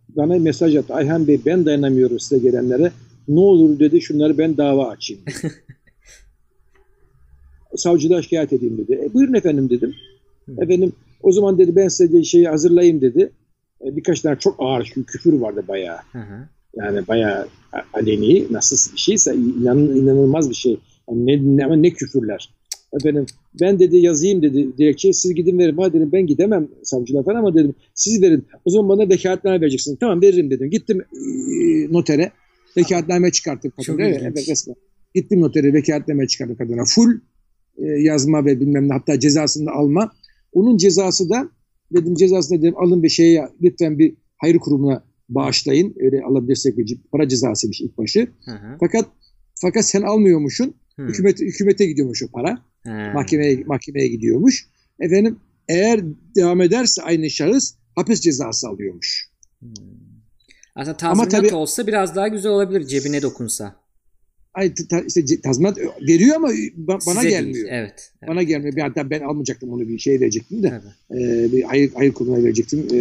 [0.09, 0.95] bana mesaj attı.
[0.95, 2.93] Ayhan Bey ben dayanamıyorum size gelenlere.
[3.29, 5.23] Ne olur dedi şunları ben dava açayım.
[7.77, 9.01] savcılığa şikayet edeyim dedi.
[9.05, 9.95] E, buyurun efendim dedim.
[10.47, 10.53] Hı.
[10.63, 10.93] Efendim
[11.23, 13.33] o zaman dedi ben size de şeyi hazırlayayım dedi.
[13.85, 15.99] E, birkaç tane çok ağır kü- küfür vardı bayağı.
[16.13, 16.49] Hı hı.
[16.77, 17.49] Yani bayağı
[17.93, 20.79] aleni nasıl bir şeyse inan, inanılmaz bir şey.
[21.11, 22.51] Yani ne, ne, ne küfürler.
[22.93, 23.27] Efendim
[23.61, 25.77] ben dedi yazayım dedi dilekçeyi siz gidin verin.
[25.77, 28.45] Ha dedim ben gidemem savcılığa falan ama dedim siz verin.
[28.65, 29.99] O zaman bana vekaletname vereceksiniz.
[30.01, 30.71] Tamam veririm dedim.
[30.71, 31.03] Gittim
[31.91, 32.33] notere.
[32.77, 34.07] Vekaletname çıkarttım kadına.
[34.07, 34.77] Evet, evet, resmen.
[35.15, 36.85] Gittim notere vekaletname çıkarttım kadına.
[36.85, 37.21] Full
[37.79, 40.13] e, yazma ve bilmem ne hatta cezasını alma.
[40.53, 41.49] Onun cezası da
[41.93, 45.95] dedim cezasını dedim alın bir şeye lütfen bir hayır kurumuna bağışlayın.
[46.01, 46.75] Öyle alabilirsek
[47.13, 48.29] para cezasıymış ilk başı.
[48.45, 48.77] Hı hı.
[48.81, 49.07] Fakat
[49.61, 50.75] fakat sen almıyormuşsun.
[50.97, 51.07] Hı.
[51.07, 52.59] Hükümet, hükümete gidiyormuş o para.
[52.85, 53.11] Ha.
[53.15, 54.67] Mahkemeye mahkemeye gidiyormuş.
[55.01, 55.37] Efendim
[55.69, 56.01] eğer
[56.37, 59.31] devam ederse aynı şahıs hapis cezası alıyormuş.
[59.61, 59.71] Hmm.
[60.75, 63.77] Aslında tazminat tabii- olsa biraz daha güzel olabilir cebine dokunsa.
[64.57, 65.79] Ay ta- işte tazminat
[66.09, 67.35] veriyor ama ba- bana Size değil.
[67.35, 67.69] gelmiyor.
[67.71, 68.11] Evet.
[68.23, 68.29] evet.
[68.29, 68.79] Bana gelmiyor.
[68.79, 70.69] Hatta ben almayacaktım onu bir şey verecektim de.
[71.11, 71.23] Tabii.
[71.23, 72.79] e, bir hayır hayır kurumuna verecektim.
[72.81, 72.99] E,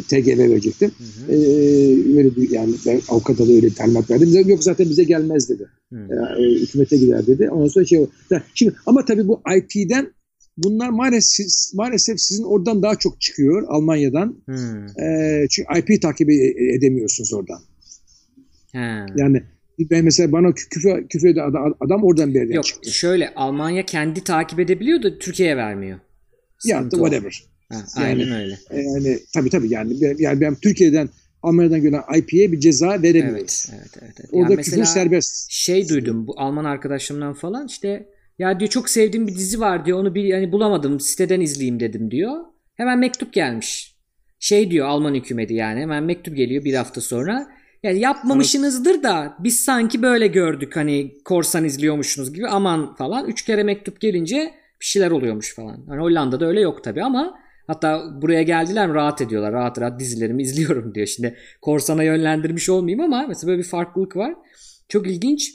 [0.00, 0.90] TGV verecektim.
[0.98, 2.18] Hı E, hı.
[2.18, 4.48] öyle bir yani ben avukata da öyle talimat verdim.
[4.48, 5.66] Yok zaten bize gelmez dedi.
[5.92, 5.96] Hı.
[6.38, 7.50] e, hükümete gider dedi.
[7.50, 8.06] Ondan sonra şey
[8.54, 10.12] Şimdi ama tabii bu IP'den
[10.56, 14.36] bunlar maalesef maalesef sizin oradan daha çok çıkıyor Almanya'dan.
[14.48, 14.86] Hı.
[15.04, 17.60] E, çünkü IP takip e- edemiyorsunuz oradan.
[18.72, 19.06] Ha.
[19.16, 19.42] Yani
[19.78, 22.90] ben mesela bana kü- küfür küfür eden adam, adam oradan bir yerden Yok çıktı.
[22.90, 25.98] şöyle Almanya kendi takip edebiliyor da Türkiye'ye vermiyor.
[26.64, 26.90] Ya o.
[26.90, 27.44] whatever.
[27.72, 28.58] Ha, Yani- aynen öyle.
[28.70, 31.08] E, Yani tabii tabii yani ben, yani ben Türkiye'den
[31.42, 33.66] Almanya'dan gelen IP'ye bir ceza veremiyoruz.
[33.72, 34.14] Evet, evet, evet.
[34.20, 34.28] evet.
[34.32, 35.50] Orada Ya küfür mesela serbest.
[35.50, 38.06] şey duydum bu Alman arkadaşımdan falan işte
[38.38, 42.10] ya diyor çok sevdiğim bir dizi var diyor onu bir yani bulamadım siteden izleyeyim dedim
[42.10, 42.32] diyor.
[42.74, 43.94] Hemen mektup gelmiş.
[44.40, 47.48] Şey diyor Alman hükümeti yani hemen mektup geliyor bir hafta sonra.
[47.82, 53.26] Yani yapmamışsınızdır da biz sanki böyle gördük hani korsan izliyormuşsunuz gibi aman falan.
[53.26, 55.84] Üç kere mektup gelince bir şeyler oluyormuş falan.
[55.88, 59.52] Hani Hollanda'da öyle yok tabii ama hatta buraya geldiler rahat ediyorlar.
[59.52, 61.06] Rahat rahat dizilerimi izliyorum diyor.
[61.06, 64.34] Şimdi korsana yönlendirmiş olmayayım ama mesela böyle bir farklılık var.
[64.88, 65.54] Çok ilginç.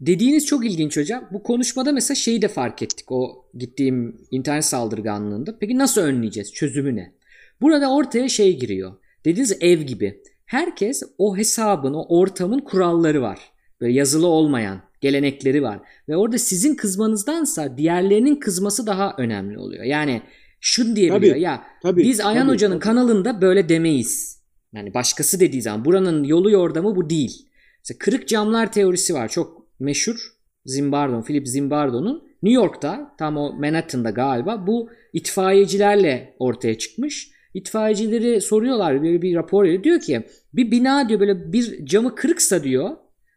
[0.00, 1.28] Dediğiniz çok ilginç hocam.
[1.32, 5.58] Bu konuşmada mesela şeyi de fark ettik o gittiğim internet saldırganlığında.
[5.58, 6.52] Peki nasıl önleyeceğiz?
[6.52, 7.12] Çözümü ne?
[7.60, 8.92] Burada ortaya şey giriyor.
[9.24, 10.22] Dediğiniz ev gibi.
[10.54, 13.38] Herkes o hesabın, o ortamın kuralları var.
[13.80, 15.80] Böyle yazılı olmayan gelenekleri var.
[16.08, 19.84] Ve orada sizin kızmanızdansa diğerlerinin kızması daha önemli oluyor.
[19.84, 20.22] Yani
[20.60, 22.82] şunu diyebiliyor Tabii, ya Tabii, biz Ayhan tabii, Hoca'nın tabii.
[22.84, 24.42] kanalında böyle demeyiz.
[24.74, 27.48] Yani başkası dediği zaman buranın yolu yordamı bu değil.
[27.78, 29.28] Mesela kırık camlar teorisi var.
[29.28, 30.34] Çok meşhur.
[30.66, 37.33] Zimbardo, Philip Zimbardo'nun New York'ta tam o Manhattan'da galiba bu itfaiyecilerle ortaya çıkmış.
[37.54, 39.84] İtfaiyecileri soruyorlar böyle bir rapor veriyor.
[39.84, 40.22] Diyor ki
[40.54, 42.90] bir bina diyor böyle bir camı kırıksa diyor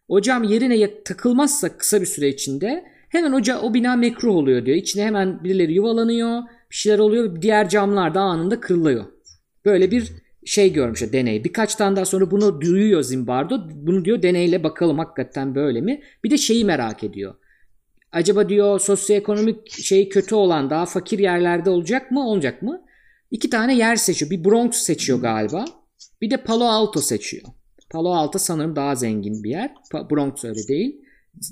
[0.08, 4.78] o cam yerine takılmazsa kısa bir süre içinde hemen o, o bina mekruh oluyor diyor.
[4.78, 6.42] İçine hemen birileri yuvalanıyor
[6.72, 9.06] bir şeyler oluyor diğer camlar da anında kırılıyor.
[9.66, 10.12] Böyle bir
[10.46, 11.44] şey görmüş deney.
[11.44, 13.70] Birkaç tane daha sonra bunu duyuyor Zimbardo.
[13.70, 16.02] Bunu diyor deneyle bakalım hakikaten böyle mi?
[16.24, 17.36] Bir de şeyi merak ediyor.
[18.12, 22.82] Acaba diyor sosyoekonomik şey kötü olan daha fakir yerlerde olacak mı olacak mı?
[23.32, 24.32] İki tane yer seçiyor.
[24.32, 25.66] Bir Bronx seçiyor galiba.
[26.22, 27.44] Bir de Palo Alto seçiyor.
[27.90, 29.74] Palo Alto sanırım daha zengin bir yer.
[29.94, 31.02] Bronx öyle değil.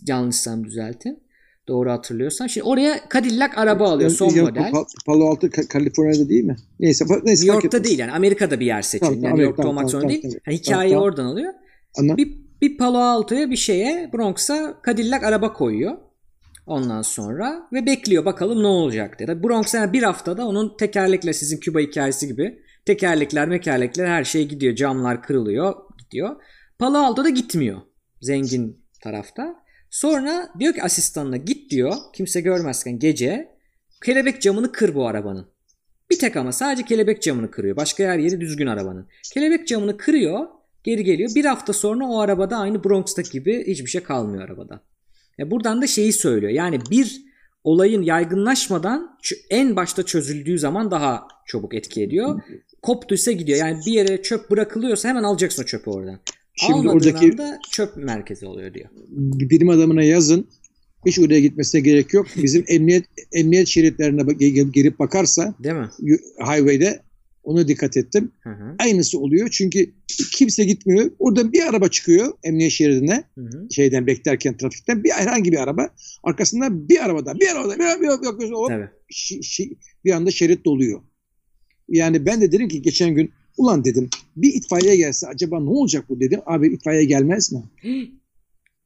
[0.07, 1.23] Yanlışsam düzeltin.
[1.67, 2.49] Doğru hatırlıyorsam.
[2.49, 4.61] Şimdi oraya Cadillac araba alıyor son Ya, model.
[4.61, 6.55] Pa- Palo Alto Ka- Kaliforniya'da değil mi?
[6.80, 9.11] Neyse, neyse New York'ta değil yani Amerika'da bir yer seçiyor.
[9.11, 10.21] Tamam, yani tamam, New York'ta tamam, olmak tamam, zorunda değil.
[10.21, 11.07] tamam, Yani hikayeyi tamam.
[11.07, 11.53] oradan alıyor.
[11.99, 15.97] Bir, bir Palo Alto'ya bir şeye Bronx'a Cadillac araba koyuyor.
[16.66, 19.43] Ondan sonra ve bekliyor bakalım ne olacak diye.
[19.43, 24.76] Bronx'a yani bir haftada onun tekerlekler sizin Küba hikayesi gibi tekerlekler mekerlekler her şey gidiyor.
[24.76, 26.36] Camlar kırılıyor gidiyor.
[26.80, 27.82] Palo Alto'da gitmiyor.
[28.22, 29.55] Zengin tarafta.
[29.89, 31.93] Sonra diyor ki asistanına git diyor.
[32.13, 33.49] Kimse görmezken gece
[34.05, 35.47] kelebek camını kır bu arabanın.
[36.11, 37.76] Bir tek ama sadece kelebek camını kırıyor.
[37.76, 39.07] Başka her yeri düzgün arabanın.
[39.34, 40.47] Kelebek camını kırıyor.
[40.84, 41.30] Geri geliyor.
[41.36, 44.84] Bir hafta sonra o arabada aynı Bronx'taki gibi hiçbir şey kalmıyor arabada.
[45.38, 46.51] Ya buradan da şeyi söylüyor.
[46.51, 47.21] Yani bir
[47.63, 49.17] olayın yaygınlaşmadan
[49.49, 52.41] en başta çözüldüğü zaman daha çabuk etki ediyor.
[52.81, 53.59] Koptuysa gidiyor.
[53.59, 56.19] Yani bir yere çöp bırakılıyorsa hemen alacaksın o çöpü oradan.
[56.53, 58.89] Şimdi Almadığın oradaki anda çöp merkezi oluyor diyor.
[59.49, 60.47] bilim adamına yazın.
[61.05, 62.27] Hiç oraya gitmesine gerek yok.
[62.43, 64.33] Bizim emniyet emniyet şeritlerine
[64.73, 65.89] girip bakarsa Değil mi?
[66.39, 67.01] highway'de
[67.46, 68.32] ona dikkat ettim.
[68.39, 68.76] Hı hı.
[68.80, 69.50] Aynısı oluyor.
[69.52, 69.93] Çünkü
[70.32, 71.12] kimse gitmiyor.
[71.20, 73.24] Orada bir araba çıkıyor emniyet şeridine.
[73.36, 73.68] Hı hı.
[73.72, 75.89] Şeyden beklerken trafikten bir herhangi bir araba.
[76.24, 78.89] Arkasından bir araba daha, bir araba daha, bir araba bir araba, bir araba, hop, Tabii.
[79.12, 79.76] şi- şi-
[80.06, 81.02] bir anda şerit doluyor.
[81.89, 86.06] Yani ben de dedim ki geçen gün ulan dedim bir itfaiye gelse acaba ne olacak
[86.10, 86.39] bu dedim.
[86.46, 87.64] Abi itfaiye gelmez mi?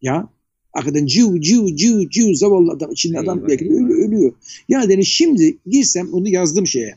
[0.02, 0.30] ya
[0.74, 4.34] Arkadan ciu ciu ciu ciu zavallı adam içinde adam belki ölüyor.
[4.70, 6.96] Ya dedim şimdi girsem onu yazdım şeye.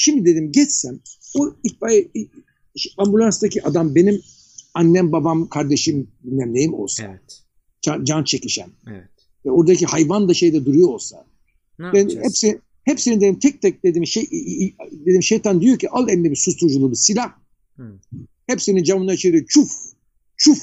[0.00, 1.00] Şimdi dedim geçsem
[1.38, 2.08] o itfaiye
[2.98, 4.20] ambulanstaki adam benim
[4.74, 7.42] annem babam kardeşim bilmem neyim olsa Evet.
[7.82, 9.08] can, can çekişen Evet.
[9.46, 11.26] ve oradaki hayvan da şeyde duruyor olsa
[11.78, 12.24] Ne ben yapacağız?
[12.26, 14.26] hepsi hepsini dedim tek tek dedim şey
[15.06, 17.32] dedim şeytan diyor ki al eline bir susturuculu bir silah.
[17.76, 17.98] Hı.
[18.46, 19.70] Hepsinin camına içeri çuf
[20.36, 20.58] çuf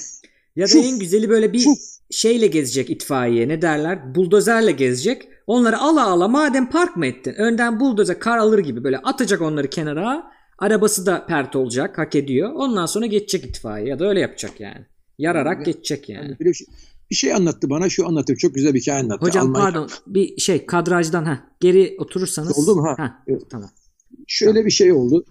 [0.56, 1.78] Ya da Şuf, en güzeli böyle bir şuf.
[2.12, 4.16] şeyle gezecek itfaiye ne derler?
[4.16, 5.28] Buldozerle gezecek.
[5.48, 7.34] Onları ala ala madem park mı ettin?
[7.38, 10.32] Önden buldozer kar alır gibi böyle atacak onları kenara.
[10.60, 12.52] Arabası da pert olacak hak ediyor.
[12.54, 14.86] Ondan sonra geçecek itfaiye ya da öyle yapacak yani.
[15.18, 16.26] Yararak geçecek yani.
[16.26, 16.68] Yani bir, şey,
[17.12, 19.26] bir şey anlattı bana şu anlattı çok güzel bir hikaye anlattı.
[19.26, 22.60] Hocam Almanya- pardon bir şey kadrajdan ha geri oturursanız.
[22.60, 22.88] Oldu mu?
[22.88, 22.96] Ha.
[22.98, 23.42] Ha, Evet.
[23.50, 23.70] Tamam.
[24.28, 25.26] Şöyle bir şey oldu.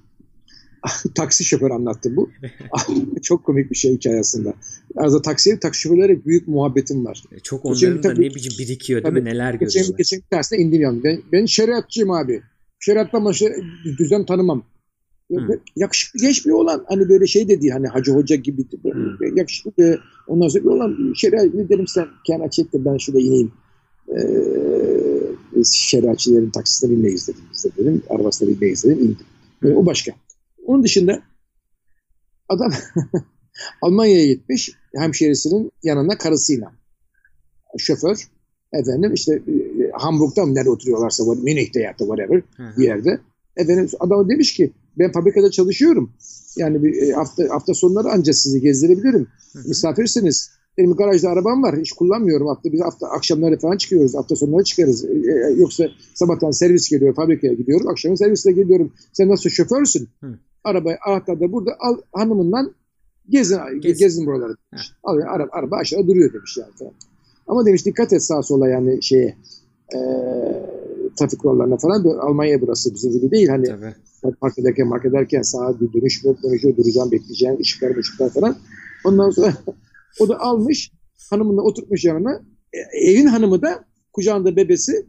[1.14, 2.30] taksi şoför anlattı bu.
[3.22, 4.54] çok komik bir şey hikaye aslında.
[4.96, 7.22] Aslında taksi, şoförlere büyük muhabbetim var.
[7.32, 9.28] E, Çok Geçen onların da tabii- ne biçim birikiyor değil tabii, mi?
[9.30, 9.98] Neler Geçen, görüyorlar.
[9.98, 11.04] geçen bir tersine indim yani.
[11.04, 12.42] Ben, ben şeriatçıyım abi.
[12.80, 13.46] Şeriattan başka
[13.98, 14.64] düzen tanımam.
[15.30, 19.72] Ve Yakışıklı genç bir olan hani böyle şey dedi hani hacı hoca gibi böyle yakışıklı
[19.78, 23.52] bir ondan sonra bir olan şeriat ne dedim sen kenara çek de ben şurada ineyim.
[24.08, 24.22] Ee,
[25.56, 27.40] biz şeriatçilerin taksisine binmeyiz dedim.
[27.52, 29.26] Biz de dedim arabasına binmeyiz dedim indim.
[29.64, 30.12] Ee, o başka.
[30.64, 31.22] Onun dışında
[32.48, 32.72] adam
[33.82, 36.72] Almanya'ya gitmiş hemşerisinin yanına karısıyla.
[37.78, 38.28] Şoför
[38.72, 43.20] efendim işte e, Hamburg'da mı nerede oturuyorlarsa Münih'te ya da whatever bir yerde.
[43.56, 46.12] Efendim adam demiş ki ben fabrikada çalışıyorum.
[46.56, 49.26] Yani bir e, hafta hafta sonları ancak sizi gezdirebilirim.
[49.52, 49.68] Hı hı.
[49.68, 50.50] Misafirsiniz.
[50.78, 51.78] Benim garajda arabam var.
[51.80, 52.46] Hiç kullanmıyorum.
[52.46, 54.14] Hafta biz hafta akşamları falan çıkıyoruz.
[54.14, 55.04] Hafta sonları çıkarız.
[55.04, 55.84] E, e, yoksa
[56.14, 57.14] sabahtan servis geliyor.
[57.14, 57.88] Fabrikaya gidiyorum.
[57.88, 58.92] Akşamın servisle geliyorum.
[59.12, 60.08] Sen nasıl şoförsün?
[60.20, 60.38] Hı.
[60.64, 62.74] Arabayı anahtar da burada al hanımından
[63.28, 63.98] gezin, Gez.
[63.98, 64.54] gezin buraları.
[64.72, 64.92] demiş.
[65.02, 66.72] Al, araba, araba aşağıda duruyor demiş yani.
[66.78, 66.92] falan.
[67.46, 69.36] Ama demiş dikkat et sağa sola yani şeye
[69.94, 69.98] e,
[71.18, 72.04] trafik kurallarına falan.
[72.04, 73.48] Almanya burası bizim gibi değil.
[73.48, 74.34] Hani Tabii.
[74.40, 78.56] park ederken mark ederken sağa bir dönüş yok dönüşü duracağım bekleyeceğim ışıklar ışıklar falan.
[79.04, 79.54] Ondan sonra
[80.20, 80.90] o da almış
[81.30, 82.42] hanımını oturtmuş yanına.
[82.72, 85.06] E, evin hanımı da kucağında bebesi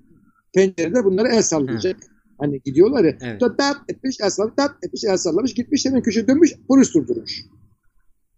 [0.54, 1.96] pencerede bunlara el sallayacak.
[2.40, 3.18] Hani gidiyorlar ya.
[3.22, 3.42] Evet.
[3.58, 5.54] Tap etmiş el sallamış, tap etmiş el sallamış.
[5.54, 7.42] Gitmiş hemen köşeye dönmüş polis durdurmuş.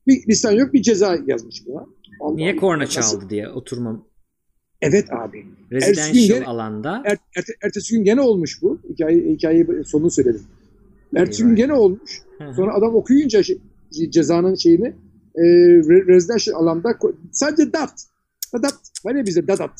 [0.07, 1.85] Bir lisan yok bir ceza yazmış buna.
[2.19, 4.07] Allah Niye korna Nasıl- çaldı diye oturmam.
[4.81, 5.45] Evet abi.
[5.71, 7.01] Residential gün- alanda.
[7.05, 8.79] Er, erte- ertesi gün gene olmuş bu.
[8.89, 10.41] Hikaye, hikayeyi sonunu söyledim.
[11.15, 12.21] Ertesi gün gene olmuş.
[12.55, 13.61] Sonra adam okuyunca şey-
[14.09, 14.87] cezanın şeyini
[15.35, 16.97] e, re- residential alanda
[17.31, 18.07] sadece dat.
[18.53, 18.73] Dadat.
[19.05, 19.71] Var ya bizde dadat.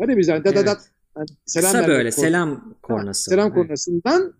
[0.00, 0.78] Var ya bizde dadadat.
[0.80, 0.90] Evet.
[1.16, 3.30] Yani selam Kısa böyle korna- selam kornası.
[3.30, 3.54] Selam Evet.
[3.56, 4.34] kornasından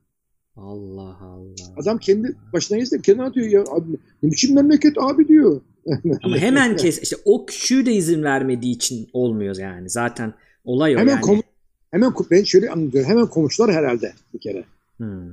[0.57, 1.75] Allah Allah.
[1.77, 3.03] adam kendi başına geçti.
[3.03, 3.91] Kendi atıyor ya abi
[4.23, 5.61] ne biçim memleket abi diyor.
[6.23, 9.91] Ama hemen kes işte o küçüğü de izin vermediği için olmuyor yani.
[9.91, 11.21] Zaten olay o hemen yani.
[11.21, 11.43] komu-
[11.91, 13.11] hemen ben şöyle anlatıyorum.
[13.11, 14.65] Hemen komşular herhalde bir kere.
[14.97, 15.31] Hmm.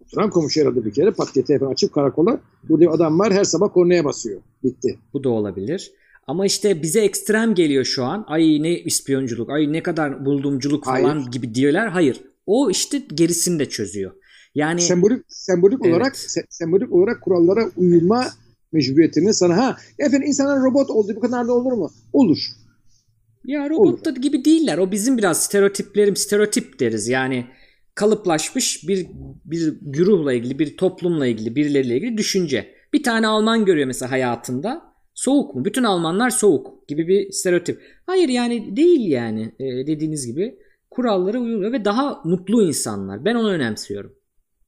[0.00, 2.40] Oturan komşu herhalde bir kere pat diye telefon açıp karakola.
[2.68, 4.40] Burada bir adam var her sabah kornaya basıyor.
[4.64, 4.98] Bitti.
[5.12, 5.92] Bu da olabilir.
[6.26, 8.24] Ama işte bize ekstrem geliyor şu an.
[8.28, 11.30] Ay ne ispiyonculuk, ay ne kadar buldumculuk falan Hayır.
[11.30, 11.88] gibi diyorlar.
[11.90, 12.20] Hayır.
[12.46, 14.12] O işte gerisini de çözüyor.
[14.54, 15.94] Yani sembolik sembolik Evet.
[15.94, 18.26] olarak se- sembolik olarak kurallara uyma
[18.72, 21.90] mecburiyetini sana ha efendim insanlar robot oldu bu kadar da olur mu?
[22.12, 22.38] Olur.
[23.44, 24.78] ya robot da gibi değiller.
[24.78, 27.08] O bizim biraz stereotiplerim, stereotip deriz.
[27.08, 27.46] Yani
[27.94, 29.06] kalıplaşmış bir
[29.44, 32.74] bir güruhla ilgili, bir toplumla ilgili, birileriyle ilgili düşünce.
[32.92, 34.91] Bir tane Alman görüyor mesela hayatında.
[35.22, 35.64] Soğuk mu?
[35.64, 37.80] Bütün Almanlar soğuk gibi bir stereotip.
[38.06, 40.58] Hayır yani değil yani Ee, dediğiniz gibi
[40.90, 43.24] kurallara uyuluyor ve daha mutlu insanlar.
[43.24, 44.12] Ben onu önemsiyorum.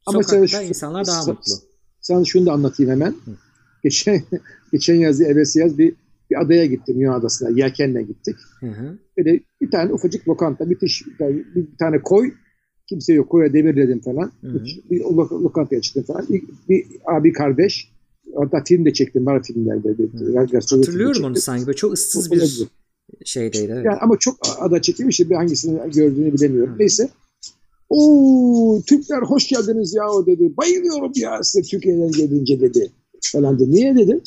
[0.06, 1.52] Ama Sokakta sen insanlar daha mutlu.
[2.00, 3.14] Sana şunu da anlatayım hemen.
[3.84, 4.22] Geçen
[4.72, 5.92] geçen yaz evvelsi yaz bir
[6.30, 7.58] bir adaya gittim Yunan adasına.
[7.58, 8.36] Yelkenle gittik.
[8.60, 8.98] Hı hı.
[9.18, 12.32] Böyle bir tane ufacık lokanta, müthiş bir tane, bir tane koy.
[12.88, 13.30] Kimse yok.
[13.30, 14.32] Koya demir dedim falan.
[14.40, 14.64] Hı hı.
[14.90, 16.26] Bir lo- lokantaya çıktım falan.
[16.28, 17.93] Bir, bir abi kardeş.
[18.36, 19.26] Hatta film de çektim.
[19.26, 19.98] Var filmlerde.
[19.98, 20.02] de.
[20.70, 21.66] Hatırlıyorum onu sanki.
[21.66, 22.68] Böyle çok ıssız O- bir olabilir.
[23.24, 23.72] şeydeydi.
[23.72, 23.84] Evet.
[23.84, 25.20] Yani ama çok ada çekilmiş.
[25.20, 26.74] Bir hangisini gördüğünü bilemiyorum.
[26.74, 26.78] Hı.
[26.78, 27.08] Neyse.
[27.88, 30.56] Oo Türkler hoş geldiniz ya o dedi.
[30.56, 32.92] Bayılıyorum ya size Türkiye'den gelince dedi.
[33.32, 33.70] Falan dedi.
[33.70, 34.22] Niye dedim?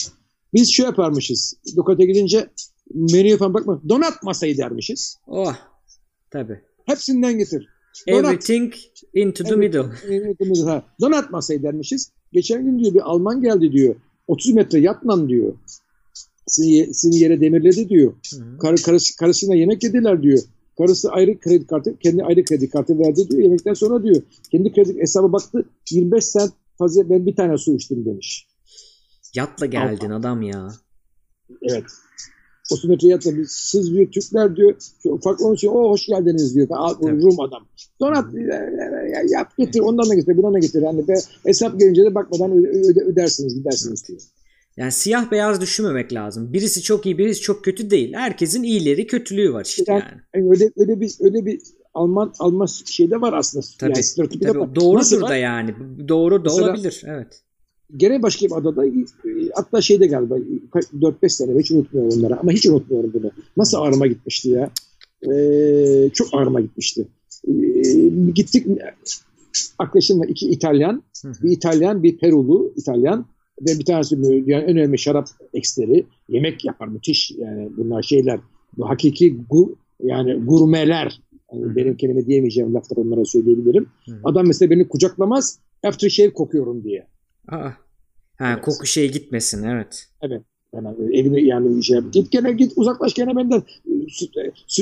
[0.53, 1.53] Biz şey yaparmışız.
[1.77, 2.49] Lokanta gidince
[2.93, 3.81] menüye falan bakma.
[3.89, 5.17] Donat masayı dermişiz.
[5.27, 5.55] Oh.
[6.31, 6.59] Tabii.
[6.85, 7.67] Hepsinden getir.
[8.09, 8.25] Donat.
[8.25, 8.73] Everything
[9.13, 9.85] into the middle.
[11.01, 12.11] Donat masayı dermişiz.
[12.33, 13.95] Geçen gün diyor bir Alman geldi diyor.
[14.27, 15.53] 30 metre yatman diyor.
[16.47, 18.13] Sizin, sizin yere demirledi diyor.
[18.59, 20.39] Karı, karısı, karısıyla yemek yediler diyor.
[20.77, 23.43] Karısı ayrı kredi kartı, kendi ayrı kredi kartı verdi diyor.
[23.43, 24.21] Yemekten sonra diyor.
[24.51, 25.69] Kendi kredi hesaba baktı.
[25.91, 28.47] 25 sent fazla ben bir tane su içtim demiş.
[29.35, 30.67] Yatla geldin adam ya.
[31.61, 31.83] Evet.
[32.71, 34.75] 30 metre yatta siz diyor Türkler diyor
[35.23, 36.67] farklı onun için o hoş geldiniz diyor.
[36.69, 37.67] Rum adam.
[38.35, 40.83] E, e, yap getir ondan da getir bundan da getir.
[40.83, 41.13] Hani be,
[41.45, 44.19] hesap gelince de bakmadan öde, öde, ödersiniz gidersiniz diyor.
[44.77, 46.53] Yani siyah beyaz düşünmemek lazım.
[46.53, 48.13] Birisi çok iyi, birisi çok kötü değil.
[48.13, 50.21] Herkesin iyileri, kötülüğü var işte Yani, yani.
[50.35, 51.59] yani öyle öyle bir öyle bir
[51.93, 53.65] Alman Alman şeyde var aslında.
[53.79, 53.93] Tabii.
[54.19, 55.35] Yani Tabii doğrudur Nasıl da var?
[55.35, 55.75] yani.
[56.07, 57.03] Doğru da Mesela- olabilir.
[57.07, 57.41] Evet.
[57.97, 58.91] Gene başka bir adada e,
[59.55, 60.37] hatta şeyde galiba
[60.93, 63.31] 4-5 sene hiç unutmuyorum onları ama hiç unutmuyorum bunu.
[63.57, 64.71] Nasıl ağrıma gitmişti ya.
[65.31, 67.07] Ee, çok ağrıma gitmişti.
[67.47, 67.51] Ee,
[68.35, 68.67] gittik
[69.79, 71.03] arkadaşım var iki İtalyan.
[71.21, 71.43] Hı hı.
[71.43, 73.25] Bir İtalyan bir Perulu İtalyan
[73.61, 74.15] ve bir tanesi
[74.45, 76.05] yani en önemli şarap eksteri.
[76.29, 78.39] Yemek yapar müthiş yani bunlar şeyler.
[78.77, 81.21] Bu hakiki gu, yani gurmeler.
[81.53, 83.89] Yani Hı benim kelime diyemeyeceğim lafları onlara söyleyebilirim.
[84.23, 87.07] Adam mesela beni kucaklamaz aftershave kokuyorum diye.
[87.47, 87.69] Aa.
[88.37, 88.61] Ha, evet.
[88.65, 90.07] koku şeye gitmesin evet.
[90.21, 90.41] Evet.
[90.73, 92.13] Hemen yani evine yani şey yap.
[92.13, 93.63] Git gene git uzaklaş gene benden.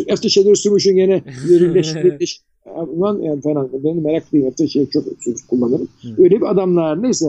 [0.07, 1.95] Efter şeyleri sürmüşün gene yerinleş.
[1.95, 2.41] yerinleş.
[2.65, 3.69] Ulan yani falan.
[3.73, 4.47] Benim meraklıyım.
[4.47, 5.03] Efter şey çok
[5.49, 5.87] kullanırım.
[6.01, 6.23] Hı.
[6.23, 7.03] Öyle bir adamlar.
[7.03, 7.25] Neyse.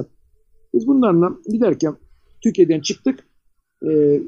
[0.74, 1.96] Biz bunlarla giderken
[2.42, 3.26] Türkiye'den çıktık.
[3.88, 4.20] E,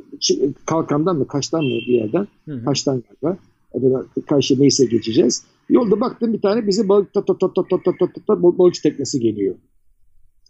[0.67, 2.27] kalkandan mı kaçtan mı bir yerden.
[2.49, 2.65] Hı.
[2.65, 3.39] Kaçtan galiba.
[3.75, 5.45] Adana, karşı neyse geçeceğiz.
[5.69, 9.21] Yolda baktım bir tane bize balık tat tat tat tat tat tat tat balıkçı teknesi
[9.21, 9.55] geliyor.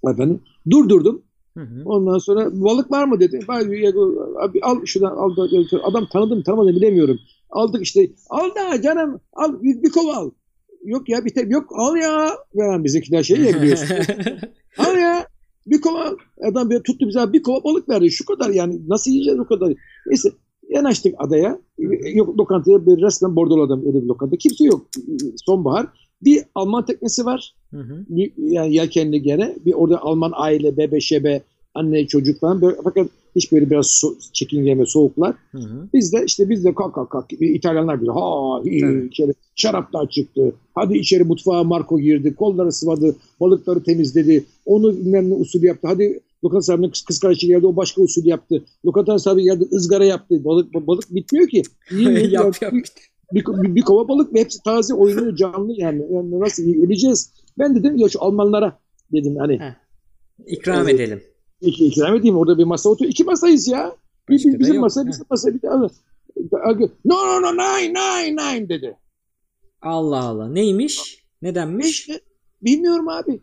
[0.05, 0.41] Efendim
[0.71, 1.23] durdurdum.
[1.57, 1.83] Hı hı.
[1.85, 3.41] Ondan sonra balık var mı dedi.
[3.49, 5.37] Abi al şuradan al.
[5.37, 7.19] da- Adam tanıdım tanımadım bilemiyorum.
[7.51, 8.11] Aldık işte.
[8.31, 10.31] Al da canım al bir, bir kova al.
[10.85, 12.31] Yok ya bir tek yok al ya.
[12.55, 13.97] Veren bizimkiler şey ya biliyorsun.
[14.79, 15.27] al ya
[15.67, 16.17] bir kova.
[16.51, 18.11] Adam bir tuttu bize bir kova balık verdi.
[18.11, 19.73] Şu kadar yani nasıl yiyeceğiz o kadar.
[20.07, 20.29] Neyse
[20.69, 21.59] yanaştık adaya.
[22.15, 24.37] Yok lokantaya bir resmen bordoladım öyle bir lokanta.
[24.37, 24.87] Kimse yok.
[25.47, 25.87] Sonbahar.
[26.23, 28.05] Bir Alman teknesi var Hı hı.
[28.39, 31.43] yani yelkenli gene bir orada Alman aile bebe şebe
[31.75, 35.35] anne çocuk falan böyle, fakat hiç böyle biraz so çekingen ve soğuklar.
[35.53, 35.89] Hı hı.
[35.95, 40.53] Biz de işte biz de kalk kalk kalk İtalyanlar bize ha iyi içeri şaraplar çıktı.
[40.75, 42.35] Hadi içeri mutfağa Marco girdi.
[42.35, 43.17] Kolları sıvadı.
[43.41, 44.45] Balıkları temizledi.
[44.67, 45.89] Onu bilmem ne usulü yaptı.
[45.89, 48.65] Hadi lokanta sahibinin kız, kız kardeşi geldi o başka usul yaptı.
[48.87, 50.45] Lokanta sahibi geldi ızgara yaptı.
[50.45, 51.63] Balık balık bitmiyor ki.
[51.91, 52.31] Yiyin, yiyin.
[52.31, 52.73] yap yap.
[53.33, 56.07] Bir, bir, bir kova balık ve hepsi taze oynuyor canlı yani.
[56.11, 57.33] yani nasıl öleceğiz.
[57.59, 58.79] Ben dedim ya şu Almanlara
[59.13, 59.75] dedim hani Heh.
[60.47, 60.95] İkram Evet.
[60.95, 61.23] edelim.
[61.61, 63.13] iki, ikram edeyim orada bir masa oturuyor.
[63.13, 63.97] İki masayız ya.
[64.29, 65.69] Bir, bir, da bizim masa bizim masa bir de.
[67.05, 68.97] No no no nine nine nine dedi.
[69.83, 70.49] Allah Allah.
[70.49, 71.25] Neymiş?
[71.43, 72.09] Nedenmiş?
[72.63, 73.41] Bilmiyorum abi.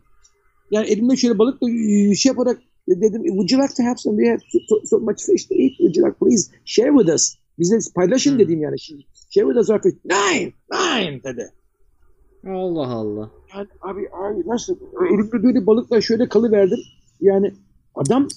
[0.70, 1.68] Yani elimde şöyle balıkla
[2.14, 2.58] şey yaparak
[2.88, 4.16] dedim would you like to have some?
[4.16, 5.76] We have so, so, much fish to eat.
[5.76, 7.34] Would you like please share with us?
[7.58, 8.38] Bize paylaşın Hmm.
[8.38, 8.78] dedim yani.
[8.80, 8.98] Share
[9.44, 9.94] us our fish.
[10.04, 11.52] Nine nine dedi.
[12.46, 13.30] Allah Allah.
[13.54, 14.76] Yani abi, abi nasıl?
[15.08, 16.78] Elimde böyle balıkla şöyle kalıverdim.
[17.20, 17.54] Yani
[17.94, 18.28] adam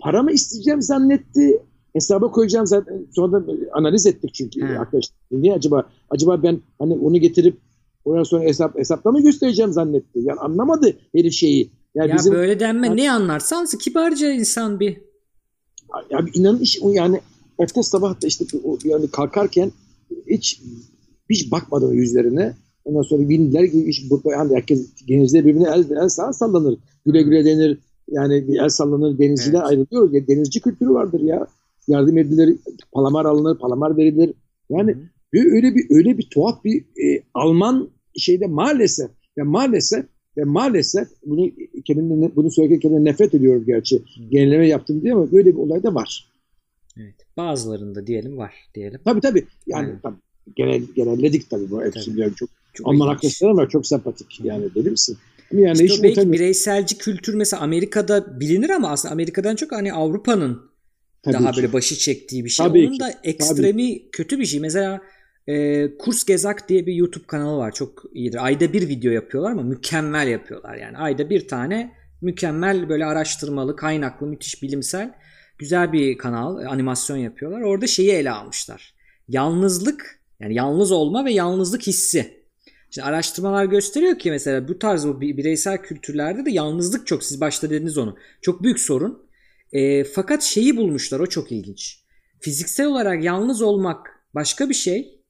[0.00, 1.62] para mı isteyeceğim zannetti.
[1.92, 3.06] Hesaba koyacağım zaten.
[3.12, 3.42] Sonra
[3.72, 4.78] analiz ettik çünkü He.
[4.78, 5.16] arkadaşlar.
[5.30, 5.88] Niye acaba?
[6.10, 7.58] Acaba ben hani onu getirip
[8.04, 10.18] ondan sonra hesap hesapta mı göstereceğim zannetti.
[10.18, 11.70] Yani anlamadı herif şeyi.
[11.94, 12.96] Yani Ya bizim böyle denme.
[12.96, 14.96] Ne anlarsan kibarca insan bir.
[16.10, 17.20] ya inanın iş yani
[17.58, 19.72] ertesi sabah da işte o, yani kalkarken
[20.26, 20.62] hiç
[21.30, 22.56] hiç bakmadım yüzlerine.
[22.84, 26.78] Ondan sonra bindiler gibi bu yani herkes denizde birbirine el, el sağ sallanır.
[27.06, 27.78] Güle güle denir.
[28.08, 29.68] Yani bir el sallanır denizciler Evet.
[29.68, 30.12] ayrılıyor.
[30.12, 31.46] Ya, denizci kültürü vardır ya.
[31.88, 32.58] Yardım edilir,
[32.92, 34.34] palamar alınır, palamar verilir.
[34.70, 35.02] Yani Hı hı.
[35.34, 40.06] Öyle bir öyle bir tuhaf bir e, Alman şeyde maalesef ve maalesef
[40.36, 41.50] ve maalesef bunu
[41.84, 44.02] kendimden bunu söylerken kendimden nefret ediyorum gerçi.
[44.30, 46.30] Genelleme yaptım diye ama böyle bir olay da var.
[46.96, 47.14] Evet.
[47.36, 49.00] Bazılarında diyelim var diyelim.
[49.04, 49.46] Tabii tabii.
[49.66, 50.00] Yani Aynen.
[50.02, 50.16] tabii,
[50.56, 52.34] genel genelledik tabii bu hepsi Tabii.
[52.34, 52.48] çok.
[52.72, 53.14] Çok Alman ilginç.
[53.14, 55.18] arkadaşlarım var çok sempatik yani deli misin?
[55.52, 59.92] Ama Yani İşte hiç belki bireyselci kültür mesela Amerika'da bilinir ama aslında Amerika'dan çok hani
[59.92, 60.62] Avrupa'nın
[61.22, 61.56] Tabii daha ki.
[61.56, 62.66] böyle başı çektiği bir şey.
[62.66, 63.00] Tabii Onun ki.
[63.00, 64.60] da ekstremi kötü bir şey.
[64.60, 65.00] Mesela
[65.46, 67.72] e, Kurs Gezak diye bir YouTube kanalı var.
[67.72, 68.44] Çok iyidir.
[68.46, 70.74] Ayda bir video yapıyorlar ama mükemmel yapıyorlar.
[70.76, 75.14] Yani ayda bir tane mükemmel böyle araştırmalı, kaynaklı, müthiş bilimsel
[75.58, 76.62] güzel bir kanal.
[76.62, 77.60] e, Animasyon yapıyorlar.
[77.60, 78.94] Orada şeyi ele almışlar.
[79.28, 82.44] Yalnızlık yani yalnız olma ve yalnızlık hissi.
[82.90, 87.40] Şimdi araştırmalar gösteriyor ki mesela bu tarz bu bi- bireysel kültürlerde de yalnızlık çok siz
[87.40, 88.16] başta dediniz onu.
[88.42, 89.26] Çok büyük sorun.
[89.72, 92.00] E, fakat şeyi bulmuşlar o çok ilginç.
[92.40, 95.20] Fiziksel olarak yalnız olmak başka bir şey.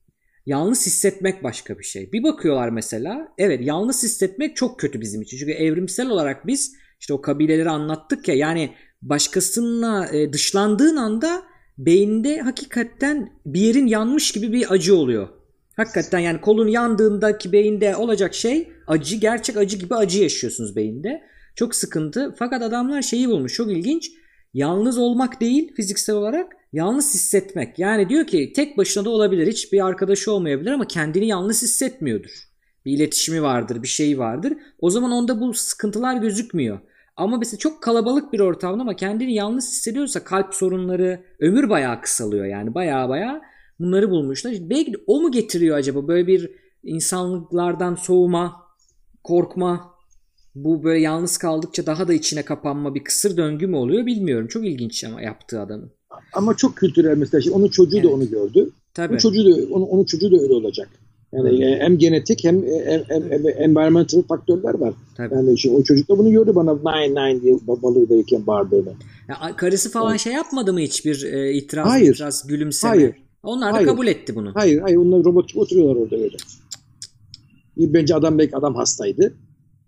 [0.47, 2.13] Yalnız hissetmek başka bir şey.
[2.13, 5.37] Bir bakıyorlar mesela evet yalnız hissetmek çok kötü bizim için.
[5.37, 8.75] Çünkü evrimsel olarak biz işte o kabileleri anlattık ya yani
[9.09, 11.43] başkasına e, dışlandığın anda
[11.79, 15.29] beyinde hakikaten bir yerin yanmış gibi bir acı oluyor.
[15.77, 21.23] Hakikaten yani kolun yandığındaki beyinde olacak şey acı gerçek acı gibi acı yaşıyorsunuz beyinde.
[21.57, 22.35] Çok sıkıntı.
[22.39, 24.11] Fakat adamlar şeyi bulmuş çok ilginç.
[24.55, 27.79] Yalnız olmak değil fiziksel olarak Yalnız hissetmek.
[27.79, 29.47] Yani diyor ki tek başına da olabilir.
[29.47, 32.31] Hiçbir arkadaşı olmayabilir ama kendini yalnız hissetmiyordur.
[32.85, 34.53] Bir iletişimi vardır, bir şey vardır.
[34.79, 36.79] O zaman onda bu sıkıntılar gözükmüyor.
[37.17, 42.45] Ama mesela çok kalabalık bir ortamda ama kendini yalnız hissediyorsa kalp sorunları, ömür bayağı kısalıyor
[42.45, 43.41] yani bayağı bayağı
[43.81, 44.55] bunları bulmuşlar.
[44.61, 46.51] Belki de o mu getiriyor acaba böyle bir
[46.83, 48.57] insanlıklardan soğuma,
[49.25, 49.95] korkma,
[50.55, 54.49] bu böyle yalnız kaldıkça daha da içine kapanma bir kısır döngü mü oluyor bilmiyorum.
[54.49, 55.91] Çok ilginç ama yaptığı adamın.
[56.33, 57.41] Ama çok kültürel mesela.
[57.41, 58.11] Şimdi onun çocuğu evet.
[58.11, 58.71] da onu gördü.
[58.95, 59.13] Tabii.
[59.13, 60.89] Onun çocuğu da, onun, onun çocuğu da öyle olacak.
[61.37, 61.81] Yani hmm.
[61.81, 64.95] hem genetik hem, hem, hem, hem environmental faktörler var.
[65.17, 65.35] Tabii.
[65.35, 68.93] Yani işte o çocuk da bunu gördü bana nine nine diye balığı verirken bağırdığını.
[69.29, 70.21] Ya, karısı falan evet.
[70.21, 72.15] şey yapmadı mı hiçbir e, itiraz, hayır.
[72.15, 72.95] itiraz, gülümseme?
[72.95, 73.15] Hayır.
[73.43, 73.87] Onlar da hayır.
[73.87, 74.51] kabul etti bunu.
[74.55, 74.97] Hayır, hayır.
[74.97, 76.37] Onlar robot oturuyorlar orada öyle.
[77.77, 79.35] Bence adam belki adam hastaydı.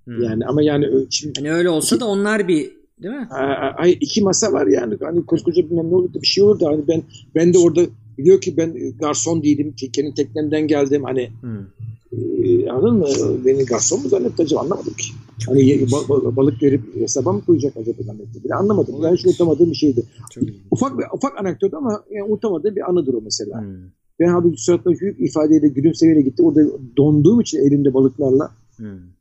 [0.04, 0.22] Hmm.
[0.22, 2.70] Yani ama yani şimdi, hani öyle olsa iki, da onlar bir
[3.02, 3.28] değil mi?
[3.76, 4.94] Ay iki masa var yani.
[5.00, 6.66] Hani koskoca bilmem ne olurdu bir şey olurdu.
[6.66, 7.02] Hani ben
[7.34, 7.80] ben de orada
[8.18, 9.74] biliyor ki ben garson değilim.
[9.92, 11.04] Kendi teknemden geldim.
[11.04, 11.66] Hani hmm.
[12.12, 13.06] e, anladın mı?
[13.44, 15.08] Beni garson mu zannetti acaba anlamadım ki.
[15.46, 18.44] Hani ba, balık verip hesaba mı koyacak acaba zannetti.
[18.44, 19.02] Bile anlamadım.
[19.02, 20.02] Ben hiç unutamadığım bir şeydi.
[20.30, 23.60] Çok ufak bir ufak anekdot ama yani unutamadığım bir anıdır o mesela.
[23.60, 23.76] Hmm.
[24.20, 26.42] Ben abi suratla büyük ifadeyle gülümsemeyle gitti.
[26.42, 26.60] Orada
[26.96, 29.15] donduğum için elimde balıklarla hmm.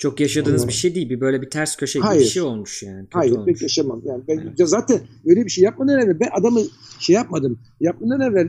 [0.00, 1.10] Çok yaşadığınız bir şey değil.
[1.10, 3.00] Bir böyle bir ters köşe gibi bir şey olmuş yani.
[3.00, 3.46] Kötü Hayır olmuş.
[3.46, 4.02] pek yaşamam.
[4.04, 4.68] Yani ben evet.
[4.68, 6.60] zaten öyle bir şey yapmadan evvel ben adamı
[7.00, 7.58] şey yapmadım.
[7.80, 8.48] Yapmadan evvel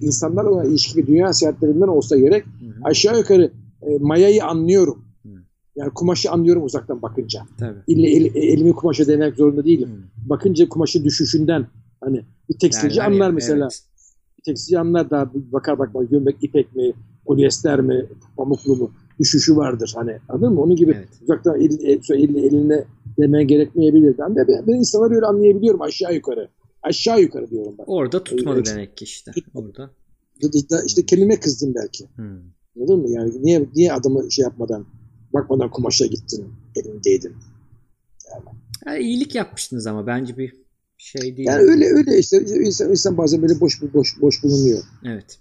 [0.00, 2.72] insanlarla olan ilişki ve dünya seyahatlerinden olsa gerek Hı-hı.
[2.84, 3.52] aşağı yukarı
[3.82, 5.04] e, mayayı anlıyorum.
[5.22, 5.28] Hı.
[5.76, 7.42] Yani kumaşı anlıyorum uzaktan bakınca.
[7.58, 7.78] Tabii.
[7.86, 9.88] İlle el, elimi kumaşa denemek zorunda değilim.
[9.88, 10.28] Hı.
[10.28, 11.66] Bakınca kumaşı düşüşünden
[12.00, 13.64] hani bir tekstilci Derler anlar ya, mesela.
[13.64, 13.82] Evet.
[14.38, 16.92] Bir tekstilci anlar daha bakar bakmaz gömlek ipek mi,
[17.26, 18.06] polyester mi,
[18.36, 18.90] pamuklu mu?
[19.18, 19.92] Düşüşü vardır.
[19.96, 20.62] Hani anladın mı?
[20.62, 21.08] Onun gibi evet.
[21.22, 22.84] uzaktan el, el, el, eline
[23.18, 24.18] demeye gerekmeyebilir.
[24.18, 26.48] Ben de ben, ben insanları öyle anlayabiliyorum aşağı yukarı.
[26.82, 27.84] Aşağı yukarı diyorum ben.
[27.86, 29.32] Orada tutmadı öyle, demek ki işte.
[29.54, 29.90] Orada.
[30.54, 32.04] İşte, işte kendime kızdım belki.
[32.16, 32.40] Hmm.
[32.76, 33.10] Anladın mı?
[33.10, 34.86] Yani niye niye adamı şey yapmadan
[35.32, 37.34] bakmadan kumaşa gittin elindeydin.
[38.30, 38.44] Yani.
[38.86, 40.52] yani iyilik yapmıştınız ama bence bir
[40.98, 41.48] şey değil.
[41.48, 44.82] Yani öyle öyle işte insan, insan bazen böyle boş boş boş bulunuyor.
[45.04, 45.38] Evet.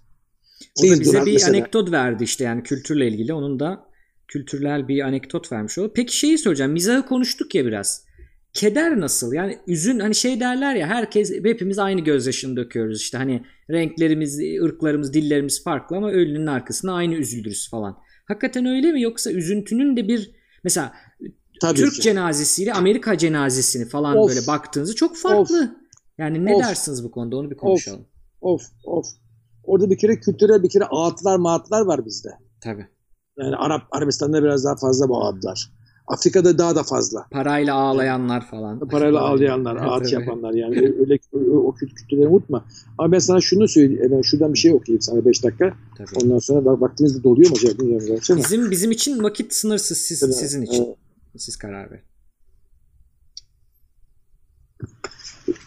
[0.79, 1.49] O da bize bir mesela.
[1.49, 3.33] anekdot verdi işte yani kültürle ilgili.
[3.33, 3.85] Onun da
[4.27, 5.91] kültürel bir anekdot vermiş oldu.
[5.95, 6.71] Peki şeyi soracağım.
[6.71, 8.05] Mizahı konuştuk ya biraz.
[8.53, 9.33] Keder nasıl?
[9.33, 15.13] Yani üzün hani şey derler ya herkes hepimiz aynı gözyaşını döküyoruz işte hani renklerimiz, ırklarımız,
[15.13, 17.97] dillerimiz farklı ama ölünün arkasına aynı üzüldürüz falan.
[18.25, 20.31] Hakikaten öyle mi yoksa üzüntünün de bir
[20.63, 20.93] mesela
[21.61, 22.01] Tabii Türk ki.
[22.01, 24.29] cenazesiyle Amerika cenazesini falan of.
[24.29, 25.63] böyle baktığınızda çok farklı.
[25.63, 25.69] Of.
[26.17, 26.63] Yani ne of.
[26.63, 28.07] dersiniz bu konuda onu bir konuşalım.
[28.41, 29.05] Of of.
[29.67, 32.29] Orada bir kere kültürel bir kere ağıtlar mağıtlar var bizde.
[32.61, 32.87] Tabii.
[33.37, 35.71] Yani Arap Arabistan'da biraz daha fazla bu ağıtlar.
[36.07, 37.25] Afrika'da daha da fazla.
[37.31, 38.79] Parayla ağlayanlar falan.
[38.79, 41.19] Parayla ağlayanlar, ağıt yapanlar yani öyle
[41.57, 42.65] o kültürleri unutma.
[42.97, 44.11] Ama ben sana şunu söyleyeyim.
[44.11, 45.73] Ben şuradan bir şey okuyayım sana 5 dakika.
[45.97, 46.23] Tabii.
[46.23, 48.37] Ondan sonra bak vaktiniz de doluyor mu acaba?
[48.37, 50.35] Bizim bizim için vakit sınırsız siz, evet.
[50.35, 50.85] sizin için.
[50.85, 50.95] Evet.
[51.37, 52.03] Siz karar verin.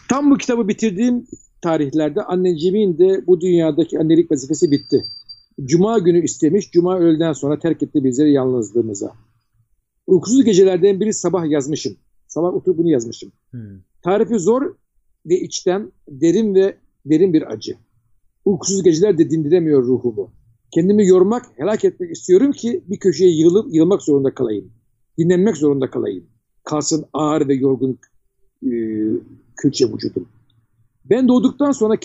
[0.09, 1.27] Tam bu kitabı bitirdiğim
[1.61, 5.03] tarihlerde anneciğimin de bu dünyadaki annelik vazifesi bitti.
[5.63, 9.13] Cuma günü istemiş, Cuma öğleden sonra terk etti bizleri yalnızlığımıza.
[10.07, 11.97] Uykusuz gecelerden biri sabah yazmışım.
[12.27, 13.31] Sabah oturup bunu yazmışım.
[13.51, 13.61] Hmm.
[14.01, 14.75] Tarifi zor
[15.25, 17.75] ve içten, derin ve derin bir acı.
[18.45, 20.31] Uykusuz geceler de dindiremiyor ruhumu.
[20.71, 24.71] Kendimi yormak, helak etmek istiyorum ki bir köşeye yığılıp yığılmak zorunda kalayım.
[25.17, 26.25] Dinlenmek zorunda kalayım.
[26.63, 27.99] Kalsın ağır ve yorgun
[28.63, 28.69] e,
[29.57, 30.27] külçe vücudum.
[31.09, 31.95] Ben doğduktan sonra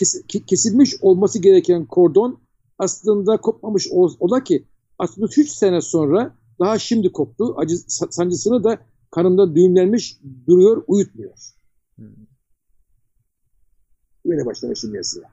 [0.46, 2.40] kesilmiş olması gereken kordon
[2.78, 3.88] aslında kopmamış
[4.20, 4.66] ola ki
[4.98, 7.55] aslında 3 sene sonra daha şimdi koptu.
[7.57, 8.78] Acı sancısını da
[9.11, 11.34] kanımda düğümlenmiş duruyor, uyutmuyor.
[11.96, 12.07] Hmm.
[14.26, 15.30] Böyle başlamışım yazıya.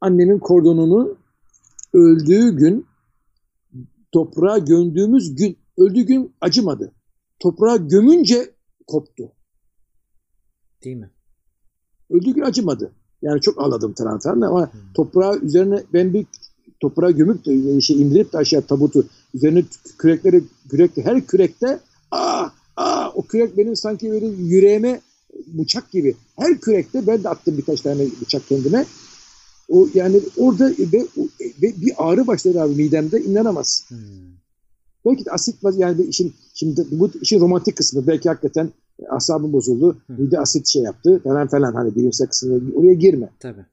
[0.00, 1.18] Annemin kordonunu
[1.92, 2.86] öldüğü gün
[4.12, 6.94] toprağa gömdüğümüz gün öldüğü gün acımadı.
[7.38, 8.54] Toprağa gömünce
[8.86, 9.32] koptu.
[10.84, 11.10] Değil mi?
[12.10, 12.92] Öldüğü gün acımadı.
[13.22, 14.80] Yani çok ağladım falan ama hmm.
[14.94, 16.26] toprağı üzerine ben bir
[16.80, 19.64] toprağa gömüp de şey indirip de aşağı tabutu üzerine
[19.98, 21.80] kürekleri kürekli her kürekte
[22.10, 25.00] aa aa o kürek benim sanki böyle yüreğime
[25.46, 26.16] bıçak gibi.
[26.36, 28.86] Her kürekte ben de attım birkaç tane bıçak kendime.
[29.68, 31.06] O yani orada ve,
[31.62, 33.84] ve bir ağrı başladı abi midemde inanamaz.
[33.88, 33.98] Hmm.
[35.06, 38.70] Belki de asit yani işin şimdi bu işin romantik kısmı belki hakikaten
[39.08, 39.96] asabım bozuldu.
[40.06, 40.12] Hı.
[40.12, 43.30] Mide asit şey yaptı falan falan hani bilimsel kısmına oraya girme.
[43.40, 43.64] Tabii.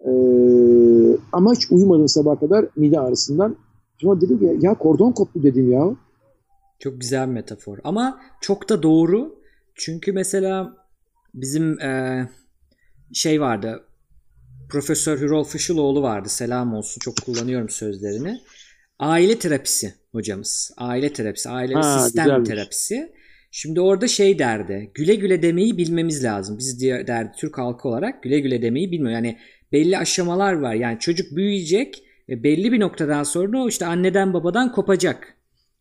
[0.00, 3.56] Ee, ama hiç uyumadım sabah kadar mide ağrısından.
[3.98, 5.96] Sonra dedim ki ya kordon koptu dedim ya.
[6.78, 7.78] Çok güzel bir metafor.
[7.84, 9.34] Ama çok da doğru.
[9.74, 10.76] Çünkü mesela
[11.34, 12.28] bizim e,
[13.12, 13.84] şey vardı.
[14.68, 16.28] Profesör Hürol Fışıloğlu vardı.
[16.28, 17.00] Selam olsun.
[17.00, 18.40] Çok kullanıyorum sözlerini.
[18.98, 20.70] Aile terapisi hocamız.
[20.76, 22.48] Aile terapisi, aile Ha, sistem güzelmiş.
[22.48, 23.12] terapisi.
[23.54, 24.90] Şimdi orada şey derdi.
[24.94, 26.58] Güle güle demeyi bilmemiz lazım.
[26.58, 29.12] Biz diye derdi Türk halkı olarak güle güle demeyi bilmiyor.
[29.12, 29.38] Yani
[29.72, 30.74] belli aşamalar var.
[30.74, 35.34] Yani çocuk büyüyecek ve belli bir noktadan sonra o işte anneden babadan kopacak.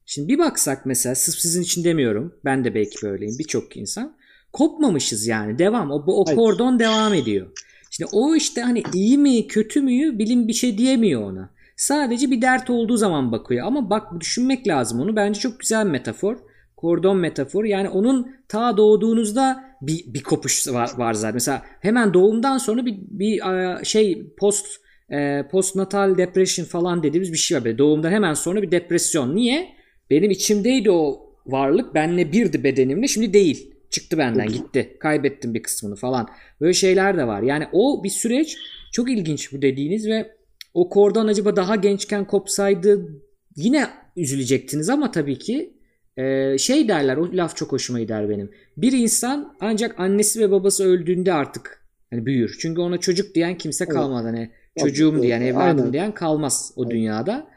[0.05, 2.35] Şimdi bir baksak mesela sırf sizin için demiyorum.
[2.45, 3.35] Ben de belki böyleyim.
[3.39, 4.17] Birçok insan.
[4.53, 5.59] Kopmamışız yani.
[5.59, 5.91] Devam.
[5.91, 7.51] O, o kordon devam ediyor.
[7.91, 11.49] Şimdi o işte hani iyi mi kötü mü bilim bir şey diyemiyor ona.
[11.75, 13.67] Sadece bir dert olduğu zaman bakıyor.
[13.67, 15.15] Ama bak düşünmek lazım onu.
[15.15, 16.50] Bence çok güzel bir metafor.
[16.81, 17.63] Kordon metafor.
[17.63, 21.33] Yani onun ta doğduğunuzda bir, bir kopuş var, var zaten.
[21.33, 24.67] Mesela hemen doğumdan sonra bir, bir e, şey post
[25.11, 27.65] e, postnatal depression falan dediğimiz bir şey var.
[27.65, 29.35] Böyle doğumdan hemen sonra bir depresyon.
[29.35, 29.69] Niye?
[30.09, 31.95] Benim içimdeydi o varlık.
[31.95, 33.07] Benle birdi bedenimle.
[33.07, 33.71] Şimdi değil.
[33.89, 34.97] Çıktı benden gitti.
[34.99, 36.27] Kaybettim bir kısmını falan.
[36.61, 37.41] Böyle şeyler de var.
[37.41, 38.57] Yani o bir süreç
[38.91, 40.31] çok ilginç bu dediğiniz ve
[40.73, 43.21] o kordon acaba daha gençken kopsaydı
[43.55, 45.80] yine üzülecektiniz ama tabii ki
[46.17, 48.51] e, şey derler o laf çok hoşuma gider benim.
[48.77, 52.57] Bir insan ancak annesi ve babası öldüğünde artık hani büyür.
[52.59, 53.93] Çünkü ona çocuk diyen kimse Evet.
[53.93, 54.27] kalmadı.
[54.27, 55.93] Hani çocuğum evet, diyen, evladım aynen.
[55.93, 56.91] diyen kalmaz o Evet.
[56.91, 57.47] dünyada.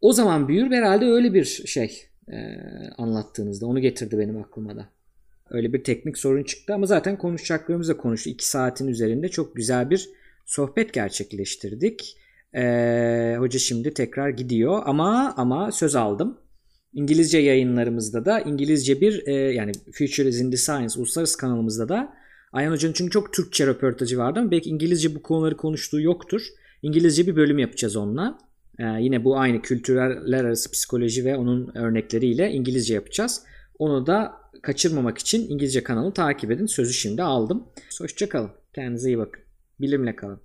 [0.00, 2.02] O zaman büyür herhalde öyle bir şey
[2.32, 2.36] e,
[2.98, 3.66] anlattığınızda.
[3.66, 4.88] Onu getirdi benim aklıma da.
[5.50, 8.30] Öyle bir teknik sorun çıktı ama zaten konuşacaklarımız da konuştu.
[8.30, 10.08] İki saatin üzerinde çok güzel bir
[10.46, 12.16] sohbet gerçekleştirdik.
[12.54, 16.38] Ee, hoca şimdi tekrar gidiyor ama ama söz aldım.
[16.94, 22.14] İngilizce yayınlarımızda da İngilizce bir e, yani Future is in the Science uluslararası kanalımızda da
[22.52, 26.42] Ayhan Hoca'nın çünkü çok Türkçe röportajı vardı ama belki İngilizce bu konuları konuştuğu yoktur.
[26.82, 28.38] İngilizce bir bölüm yapacağız onunla.
[28.78, 33.42] Ee, yine bu aynı kültürler arası psikoloji ve onun örnekleriyle İngilizce yapacağız.
[33.78, 34.32] Onu da
[34.62, 36.66] kaçırmamak için İngilizce kanalı takip edin.
[36.66, 37.64] Sözü şimdi aldım.
[37.98, 38.50] Hoşçakalın.
[38.74, 39.42] Kendinize iyi bakın.
[39.80, 40.40] Bilimle kalın.